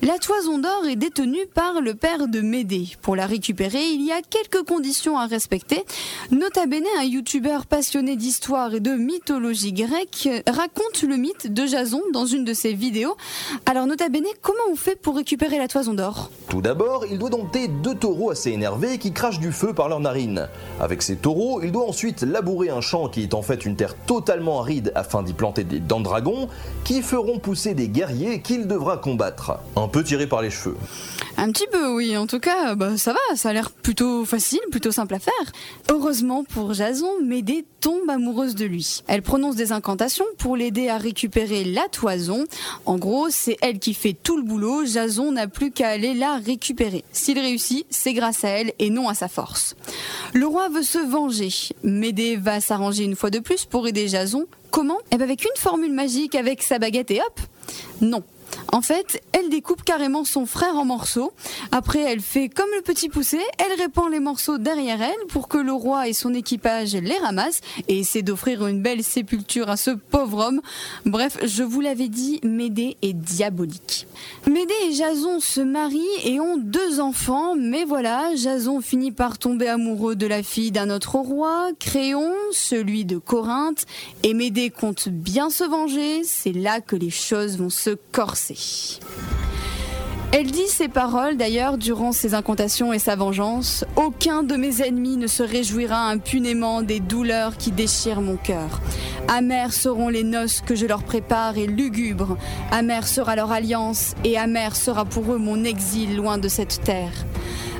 La 0.02 0.18
toison 0.18 0.60
d'or 0.60 0.86
est 0.88 0.96
détenue 0.96 1.46
par 1.54 1.82
le 1.82 1.96
père 1.96 2.28
de 2.28 2.42
Médée. 2.42 2.90
Pour 3.02 3.16
la 3.16 3.26
récupérer, 3.26 3.86
il 3.90 4.02
y 4.04 4.12
a 4.12 4.22
quelques 4.22 4.66
conditions 4.68 5.18
à 5.18 5.25
respecter. 5.28 5.84
Nota 6.32 6.66
bene, 6.66 6.86
un 7.00 7.04
youtubeur 7.04 7.66
passionné 7.66 8.16
d'histoire 8.16 8.74
et 8.74 8.80
de 8.80 8.92
mythologie 8.92 9.74
grecque 9.74 10.30
raconte 10.48 11.04
le 11.04 11.18
mythe 11.18 11.54
de 11.54 11.66
Jason 11.66 12.02
dans 12.14 12.26
une 12.26 12.46
de 12.46 12.54
ses 12.54 12.74
vidéos. 12.74 13.16
Alors 13.66 13.88
nota 13.88 14.10
bene, 14.10 14.26
comment 14.42 14.58
on 14.72 14.76
fait 14.76 14.96
pour 14.96 15.16
récupérer 15.16 15.58
la 15.58 15.68
toison 15.68 15.94
d'or? 15.94 16.32
Tout 16.50 16.62
d'abord, 16.62 17.06
il 17.10 17.18
doit 17.18 17.30
dompter 17.30 17.68
deux 17.68 17.96
taureaux 17.96 18.32
assez 18.32 18.52
énervés 18.52 18.98
qui 18.98 19.12
crachent 19.12 19.40
du 19.40 19.52
feu 19.52 19.74
par 19.74 19.90
leurs 19.90 20.00
narines. 20.00 20.48
Avec 20.80 21.02
ces 21.02 21.16
taureaux, 21.16 21.62
il 21.62 21.72
doit 21.72 21.88
ensuite 21.88 22.22
labourer 22.22 22.70
un 22.70 22.82
champ 22.82 23.10
qui 23.10 23.24
est 23.24 23.34
en 23.34 23.42
fait 23.42 23.66
une 23.66 23.76
terre 23.76 23.96
totalement 24.06 24.62
aride 24.62 24.92
afin 24.96 25.24
d'y 25.24 25.34
planter 25.34 25.64
des 25.64 25.80
dents 25.80 26.00
de 26.00 26.06
dragon 26.06 26.48
qui 26.84 27.02
feront 27.02 27.40
pousser 27.40 27.74
des 27.74 27.90
guerriers 27.90 28.42
qu'il 28.42 28.68
devra 28.68 28.98
combattre. 28.98 29.60
Un 29.76 29.88
peu 29.88 30.04
tiré 30.04 30.28
par 30.28 30.42
les 30.42 30.50
cheveux. 30.50 30.78
Un 31.38 31.52
petit 31.52 31.68
peu, 31.72 31.94
oui. 31.94 32.16
En 32.16 32.28
tout 32.28 32.40
cas, 32.40 32.76
bah, 32.76 32.98
ça 32.98 33.14
va, 33.14 33.36
ça 33.36 33.50
a 33.50 33.54
l'air 33.54 33.72
plutôt 33.72 34.24
facile, 34.26 34.62
plutôt 34.72 34.92
simple 34.92 35.15
faire. 35.20 35.52
Heureusement 35.90 36.44
pour 36.44 36.74
Jason, 36.74 37.22
Médée 37.24 37.66
tombe 37.80 38.10
amoureuse 38.10 38.56
de 38.56 38.66
lui. 38.66 39.02
Elle 39.08 39.22
prononce 39.22 39.56
des 39.56 39.72
incantations 39.72 40.26
pour 40.38 40.56
l'aider 40.58 40.90
à 40.90 40.98
récupérer 40.98 41.64
la 41.64 41.88
toison. 41.90 42.46
En 42.86 42.98
gros, 42.98 43.30
c'est 43.30 43.58
elle 43.62 43.80
qui 43.80 43.94
fait 43.94 44.14
tout 44.14 44.38
le 44.38 44.44
boulot. 44.44 44.86
Jason 44.86 45.32
n'a 45.32 45.48
plus 45.48 45.72
qu'à 45.72 45.90
aller 45.90 46.14
la 46.14 46.38
récupérer. 46.38 47.04
S'il 47.12 47.40
réussit, 47.40 47.86
c'est 47.90 48.14
grâce 48.14 48.44
à 48.44 48.50
elle 48.50 48.74
et 48.80 48.90
non 48.90 49.08
à 49.08 49.14
sa 49.14 49.28
force. 49.28 49.76
Le 50.34 50.48
roi 50.48 50.70
veut 50.70 50.84
se 50.84 50.98
venger. 50.98 51.50
Médée 51.84 52.36
va 52.36 52.62
s'arranger 52.62 53.04
une 53.04 53.16
fois 53.16 53.30
de 53.30 53.40
plus 53.40 53.66
pour 53.66 53.88
aider 53.88 54.08
Jason. 54.08 54.46
Comment? 54.72 54.98
Eh 55.12 55.18
ben 55.18 55.24
avec 55.24 55.46
une 55.46 55.58
formule 55.58 55.94
magique 55.94 56.36
avec 56.36 56.62
sa 56.62 56.80
baguette 56.80 57.12
et 57.12 57.22
hop 57.22 57.40
Non, 58.02 58.24
en 58.72 58.82
fait, 58.82 59.22
elle 59.32 59.50
découpe 59.50 59.84
carrément 59.84 60.26
son 60.26 60.46
frère 60.46 60.76
en 60.76 60.86
morceaux. 60.86 61.32
Après, 61.72 62.00
elle 62.00 62.20
fait 62.20 62.50
comme 62.50 62.70
le 62.76 62.82
petit 62.82 63.10
poussé, 63.10 63.40
elle 63.58 63.80
répand 63.80 64.12
les 64.12 64.20
morceaux 64.20 64.58
derrière 64.58 65.02
elle 65.02 65.28
pour 65.30 65.48
que 65.48 65.58
le 65.58 65.72
roi 65.72 66.08
et 66.08 66.14
son 66.14 66.34
équipage 66.34 66.94
les 66.94 67.18
ramassent 67.18 67.62
et 67.88 68.00
essaie 68.00 68.22
d'offrir 68.22 68.68
une 68.68 68.82
belle 68.82 69.04
sépulture 69.04 69.70
à 69.70 69.78
ce 69.78 69.92
pauvre 69.92 70.48
homme. 70.48 70.62
Bref, 71.06 71.38
je 71.46 71.64
vous 71.64 71.82
l'avais 71.82 72.10
dit, 72.10 72.40
Médée 72.44 72.98
est 73.02 73.14
diabolique. 73.14 74.08
Médée 74.48 74.74
et 74.90 74.94
Jason 74.94 75.40
se 75.40 75.62
marient 75.62 76.04
et 76.24 76.40
ont 76.40 76.58
deux 76.58 77.00
enfants, 77.00 77.56
mais 77.56 77.86
voilà, 77.86 78.36
Jason 78.36 78.82
finit 78.82 79.12
par 79.12 79.38
tomber 79.38 79.68
amoureux 79.68 80.16
de 80.16 80.28
la 80.28 80.44
fille 80.44 80.72
d'un 80.72 80.90
autre 80.90 81.16
roi, 81.16 81.70
Créon, 81.80 82.34
celui 82.52 83.06
de 83.06 83.18
Corinthe, 83.18 83.86
et 84.24 84.34
Médée 84.34 84.70
compte 84.70 85.10
bien 85.10 85.50
se 85.50 85.64
venger, 85.64 86.24
c'est 86.24 86.54
là 86.54 86.82
que 86.82 86.96
les 86.96 87.10
choses 87.10 87.58
vont 87.58 87.70
se 87.70 87.92
corser. 88.12 88.35
Elle 90.38 90.52
dit 90.52 90.68
ces 90.68 90.90
paroles 90.90 91.38
d'ailleurs 91.38 91.78
durant 91.78 92.12
ses 92.12 92.34
incantations 92.34 92.92
et 92.92 93.00
sa 93.00 93.16
vengeance. 93.16 93.86
Aucun 93.96 94.44
de 94.44 94.56
mes 94.56 94.82
ennemis 94.82 95.16
ne 95.16 95.28
se 95.28 95.44
réjouira 95.44 96.10
impunément 96.10 96.82
des 96.82 97.00
douleurs 97.00 97.56
qui 97.56 97.72
déchirent 97.72 98.20
mon 98.20 98.36
cœur. 98.36 98.82
Amères 99.30 99.72
seront 99.72 100.10
les 100.10 100.24
noces 100.24 100.60
que 100.60 100.76
je 100.76 100.86
leur 100.86 101.04
prépare 101.04 101.58
et 101.58 101.68
lugubres. 101.68 102.38
Amère 102.72 103.08
sera 103.08 103.38
leur 103.38 103.54
alliance 103.54 104.14
et 104.26 104.38
amère 104.38 104.76
sera 104.76 105.06
pour 105.06 105.32
eux 105.32 105.38
mon 105.38 105.64
exil 105.64 106.18
loin 106.18 106.38
de 106.38 106.50
cette 106.50 106.84
terre. 106.84 107.14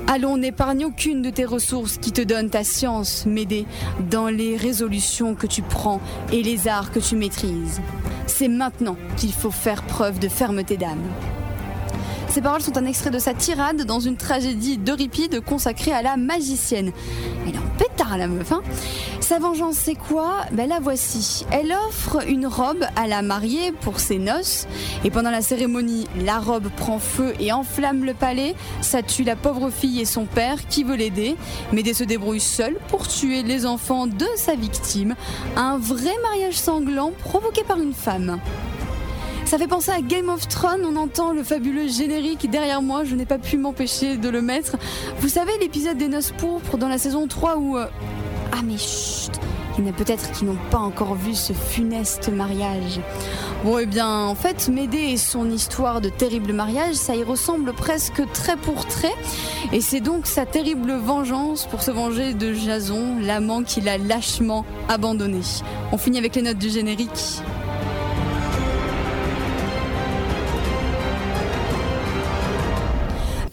Allons, 0.08 0.36
n'épargne 0.36 0.84
aucune 0.84 1.20
de 1.20 1.30
tes 1.30 1.44
ressources 1.44 1.98
qui 1.98 2.12
te 2.12 2.20
donnent 2.20 2.48
ta 2.48 2.62
science, 2.62 3.26
Médée, 3.26 3.66
dans 4.08 4.28
les 4.28 4.56
résolutions 4.56 5.34
que 5.34 5.48
tu 5.48 5.62
prends 5.62 6.00
et 6.32 6.44
les 6.44 6.68
arts 6.68 6.92
que 6.92 7.00
tu 7.00 7.16
maîtrises. 7.16 7.80
C'est 8.28 8.48
maintenant 8.48 8.96
qu'il 9.16 9.32
faut 9.32 9.50
faire 9.50 9.82
preuve 9.82 10.20
de 10.20 10.28
fermeté 10.28 10.76
d'âme. 10.76 11.02
Ces 12.36 12.42
paroles 12.42 12.60
sont 12.60 12.76
un 12.76 12.84
extrait 12.84 13.08
de 13.08 13.18
sa 13.18 13.32
tirade 13.32 13.86
dans 13.86 13.98
une 13.98 14.18
tragédie 14.18 14.76
d'Euripide 14.76 15.40
consacrée 15.40 15.92
à 15.92 16.02
la 16.02 16.18
magicienne. 16.18 16.92
Elle 17.46 17.58
en 17.58 17.78
pétard 17.78 18.18
la 18.18 18.28
meuf, 18.28 18.52
hein 18.52 18.60
Sa 19.20 19.38
vengeance 19.38 19.76
c'est 19.76 19.94
quoi? 19.94 20.40
Ben 20.52 20.68
la 20.68 20.78
voici. 20.78 21.46
Elle 21.50 21.72
offre 21.88 22.28
une 22.28 22.46
robe 22.46 22.84
à 22.94 23.06
la 23.06 23.22
mariée 23.22 23.72
pour 23.72 24.00
ses 24.00 24.18
noces. 24.18 24.66
Et 25.02 25.10
pendant 25.10 25.30
la 25.30 25.40
cérémonie, 25.40 26.08
la 26.26 26.38
robe 26.38 26.68
prend 26.76 26.98
feu 26.98 27.32
et 27.40 27.52
enflamme 27.52 28.04
le 28.04 28.12
palais. 28.12 28.54
Ça 28.82 29.00
tue 29.00 29.24
la 29.24 29.34
pauvre 29.34 29.70
fille 29.70 30.02
et 30.02 30.04
son 30.04 30.26
père 30.26 30.68
qui 30.68 30.84
veut 30.84 30.96
l'aider. 30.96 31.36
Médée 31.72 31.94
se 31.94 32.04
débrouille 32.04 32.40
seule 32.40 32.76
pour 32.88 33.08
tuer 33.08 33.44
les 33.44 33.64
enfants 33.64 34.06
de 34.06 34.26
sa 34.36 34.56
victime. 34.56 35.14
Un 35.56 35.78
vrai 35.78 36.12
mariage 36.22 36.58
sanglant 36.58 37.12
provoqué 37.18 37.64
par 37.64 37.80
une 37.80 37.94
femme. 37.94 38.38
Ça 39.46 39.58
fait 39.58 39.68
penser 39.68 39.92
à 39.92 40.00
Game 40.00 40.28
of 40.28 40.48
Thrones, 40.48 40.84
on 40.84 40.96
entend 40.96 41.32
le 41.32 41.44
fabuleux 41.44 41.86
générique 41.86 42.50
derrière 42.50 42.82
moi, 42.82 43.04
je 43.04 43.14
n'ai 43.14 43.26
pas 43.26 43.38
pu 43.38 43.56
m'empêcher 43.56 44.16
de 44.16 44.28
le 44.28 44.42
mettre. 44.42 44.76
Vous 45.20 45.28
savez 45.28 45.52
l'épisode 45.60 45.96
des 45.96 46.08
noces 46.08 46.32
pourpres 46.32 46.76
dans 46.76 46.88
la 46.88 46.98
saison 46.98 47.28
3 47.28 47.56
où... 47.56 47.78
euh, 47.78 47.86
Ah 48.52 48.62
mais 48.64 48.76
chut 48.76 49.30
il 49.78 49.84
y 49.84 49.88
en 49.88 49.90
a 49.90 49.94
peut-être 49.94 50.32
qui 50.32 50.46
n'ont 50.46 50.56
pas 50.70 50.78
encore 50.78 51.14
vu 51.14 51.34
ce 51.34 51.52
funeste 51.52 52.30
mariage. 52.30 52.98
Bon, 53.62 53.78
eh 53.78 53.84
bien, 53.84 54.08
en 54.08 54.34
fait, 54.34 54.68
Médée 54.68 55.10
et 55.10 55.16
son 55.18 55.50
histoire 55.50 56.00
de 56.00 56.08
terrible 56.08 56.54
mariage, 56.54 56.94
ça 56.94 57.14
y 57.14 57.22
ressemble 57.22 57.74
presque 57.74 58.22
trait 58.32 58.56
pour 58.56 58.86
trait. 58.86 59.12
Et 59.74 59.82
c'est 59.82 60.00
donc 60.00 60.26
sa 60.26 60.46
terrible 60.46 60.92
vengeance 60.92 61.66
pour 61.66 61.82
se 61.82 61.90
venger 61.90 62.32
de 62.32 62.54
Jason, 62.54 63.18
l'amant 63.20 63.62
qu'il 63.62 63.86
a 63.90 63.98
lâchement 63.98 64.64
abandonné. 64.88 65.40
On 65.92 65.98
finit 65.98 66.16
avec 66.16 66.36
les 66.36 66.42
notes 66.42 66.58
du 66.58 66.70
générique. 66.70 67.42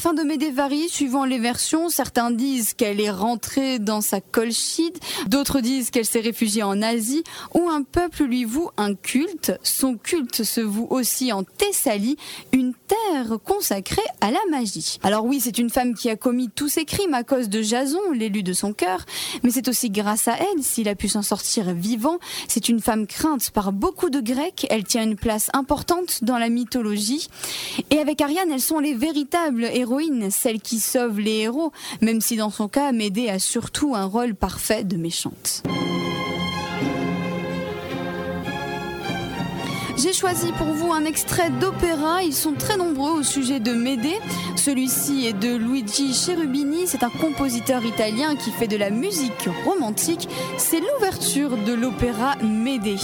Fin 0.00 0.14
de 0.14 0.22
Médée 0.22 0.50
varie 0.50 0.88
suivant 0.88 1.26
les 1.26 1.38
versions. 1.38 1.90
Certains 1.90 2.30
disent 2.30 2.72
qu'elle 2.72 3.02
est 3.02 3.10
rentrée 3.10 3.78
dans 3.78 4.00
sa 4.00 4.22
colchide, 4.22 4.96
d'autres 5.26 5.60
disent 5.60 5.90
qu'elle 5.90 6.06
s'est 6.06 6.20
réfugiée 6.20 6.62
en 6.62 6.80
Asie, 6.80 7.22
où 7.52 7.68
un 7.68 7.82
peuple 7.82 8.24
lui 8.24 8.44
voue 8.44 8.70
un 8.78 8.94
culte. 8.94 9.52
Son 9.62 9.98
culte 9.98 10.42
se 10.42 10.62
voue 10.62 10.86
aussi 10.88 11.32
en 11.32 11.44
Thessalie, 11.44 12.16
une 12.52 12.72
terre 12.72 13.36
consacrée 13.44 14.00
à 14.22 14.30
la 14.30 14.38
magie. 14.50 14.96
Alors 15.02 15.26
oui, 15.26 15.38
c'est 15.38 15.58
une 15.58 15.68
femme 15.68 15.94
qui 15.94 16.08
a 16.08 16.16
commis 16.16 16.48
tous 16.48 16.70
ses 16.70 16.86
crimes 16.86 17.12
à 17.12 17.22
cause 17.22 17.50
de 17.50 17.60
Jason, 17.60 18.00
l'élu 18.14 18.42
de 18.42 18.54
son 18.54 18.72
cœur, 18.72 19.04
mais 19.42 19.50
c'est 19.50 19.68
aussi 19.68 19.90
grâce 19.90 20.28
à 20.28 20.36
elle 20.38 20.62
s'il 20.62 20.88
a 20.88 20.94
pu 20.94 21.08
s'en 21.08 21.20
sortir 21.20 21.74
vivant. 21.74 22.16
C'est 22.48 22.70
une 22.70 22.80
femme 22.80 23.06
crainte 23.06 23.50
par 23.50 23.70
beaucoup 23.70 24.08
de 24.08 24.20
Grecs, 24.20 24.66
elle 24.70 24.84
tient 24.84 25.02
une 25.02 25.16
place 25.16 25.50
importante 25.52 26.24
dans 26.24 26.38
la 26.38 26.48
mythologie. 26.48 27.28
Et 27.90 27.98
avec 27.98 28.22
Ariane, 28.22 28.50
elles 28.50 28.62
sont 28.62 28.78
les 28.78 28.94
véritables 28.94 29.64
celles 30.30 30.60
qui 30.60 30.78
sauvent 30.78 31.20
les 31.20 31.38
héros, 31.38 31.72
même 32.00 32.20
si 32.20 32.36
dans 32.36 32.50
son 32.50 32.68
cas, 32.68 32.92
Médée 32.92 33.28
a 33.28 33.38
surtout 33.38 33.94
un 33.94 34.04
rôle 34.04 34.34
parfait 34.34 34.84
de 34.84 34.96
méchante. 34.96 35.62
J'ai 40.02 40.14
choisi 40.14 40.50
pour 40.52 40.68
vous 40.68 40.92
un 40.92 41.04
extrait 41.04 41.50
d'opéra. 41.50 42.22
Ils 42.22 42.34
sont 42.34 42.54
très 42.54 42.78
nombreux 42.78 43.18
au 43.18 43.22
sujet 43.22 43.60
de 43.60 43.72
Médée. 43.72 44.18
Celui-ci 44.56 45.26
est 45.26 45.34
de 45.34 45.54
Luigi 45.54 46.14
Cherubini. 46.14 46.86
C'est 46.86 47.02
un 47.02 47.10
compositeur 47.10 47.84
italien 47.84 48.34
qui 48.34 48.50
fait 48.50 48.68
de 48.68 48.78
la 48.78 48.88
musique 48.88 49.48
romantique. 49.66 50.26
C'est 50.56 50.80
l'ouverture 50.80 51.58
de 51.58 51.74
l'opéra 51.74 52.36
Médée. 52.36 52.96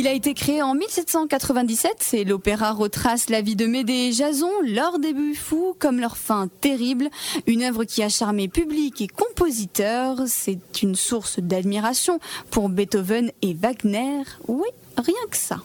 Il 0.00 0.08
a 0.08 0.14
été 0.14 0.32
créé 0.32 0.62
en 0.62 0.74
1797 0.74 1.96
c'est 1.98 2.24
l'opéra 2.24 2.72
retrace 2.72 3.28
la 3.28 3.42
vie 3.42 3.54
de 3.54 3.66
Médée 3.66 4.08
et 4.08 4.12
Jason, 4.12 4.48
leur 4.64 4.98
début 4.98 5.34
fou 5.34 5.76
comme 5.78 6.00
leur 6.00 6.16
fin 6.16 6.48
terrible, 6.62 7.10
une 7.46 7.62
œuvre 7.62 7.84
qui 7.84 8.02
a 8.02 8.08
charmé 8.08 8.48
public 8.48 9.02
et 9.02 9.08
compositeur, 9.08 10.22
c'est 10.24 10.80
une 10.82 10.94
source 10.94 11.38
d'admiration 11.38 12.18
pour 12.50 12.70
Beethoven 12.70 13.30
et 13.42 13.52
Wagner, 13.52 14.22
oui, 14.48 14.68
rien 14.96 15.26
que 15.30 15.36
ça. 15.36 15.58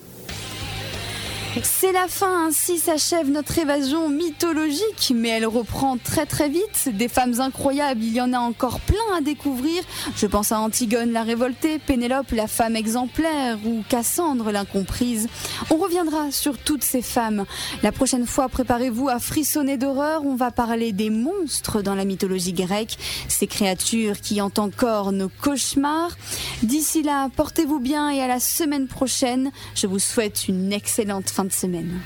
C'est 1.63 1.93
la 1.93 2.07
fin, 2.07 2.47
ainsi 2.47 2.77
s'achève 2.77 3.29
notre 3.29 3.57
évasion 3.57 4.09
mythologique, 4.09 5.13
mais 5.15 5.29
elle 5.29 5.45
reprend 5.45 5.97
très 5.97 6.25
très 6.25 6.49
vite. 6.49 6.89
Des 6.91 7.07
femmes 7.07 7.39
incroyables, 7.39 8.03
il 8.03 8.13
y 8.13 8.19
en 8.19 8.33
a 8.33 8.39
encore 8.39 8.81
plein 8.81 9.17
à 9.17 9.21
découvrir. 9.21 9.81
Je 10.17 10.27
pense 10.27 10.51
à 10.51 10.59
Antigone 10.59 11.11
la 11.11 11.23
révoltée, 11.23 11.79
Pénélope 11.79 12.31
la 12.31 12.47
femme 12.47 12.75
exemplaire 12.75 13.57
ou 13.65 13.83
Cassandre 13.87 14.51
l'incomprise. 14.51 15.29
On 15.69 15.77
reviendra 15.77 16.29
sur 16.31 16.57
toutes 16.57 16.83
ces 16.83 17.01
femmes. 17.01 17.45
La 17.83 17.93
prochaine 17.93 18.25
fois, 18.25 18.49
préparez-vous 18.49 19.07
à 19.07 19.19
frissonner 19.19 19.77
d'horreur. 19.77 20.25
On 20.25 20.35
va 20.35 20.51
parler 20.51 20.91
des 20.91 21.09
monstres 21.09 21.81
dans 21.81 21.95
la 21.95 22.05
mythologie 22.05 22.53
grecque, 22.53 22.97
ces 23.29 23.47
créatures 23.47 24.19
qui 24.19 24.41
hantent 24.41 24.59
encore 24.59 25.13
nos 25.13 25.29
cauchemars. 25.29 26.17
D'ici 26.63 27.01
là, 27.01 27.29
portez-vous 27.35 27.79
bien 27.79 28.09
et 28.09 28.21
à 28.21 28.27
la 28.27 28.41
semaine 28.41 28.87
prochaine. 28.87 29.51
Je 29.73 29.87
vous 29.87 29.99
souhaite 29.99 30.47
une 30.49 30.73
excellente 30.73 31.29
fin 31.45 31.47
de 31.47 31.53
semaine. 31.53 32.01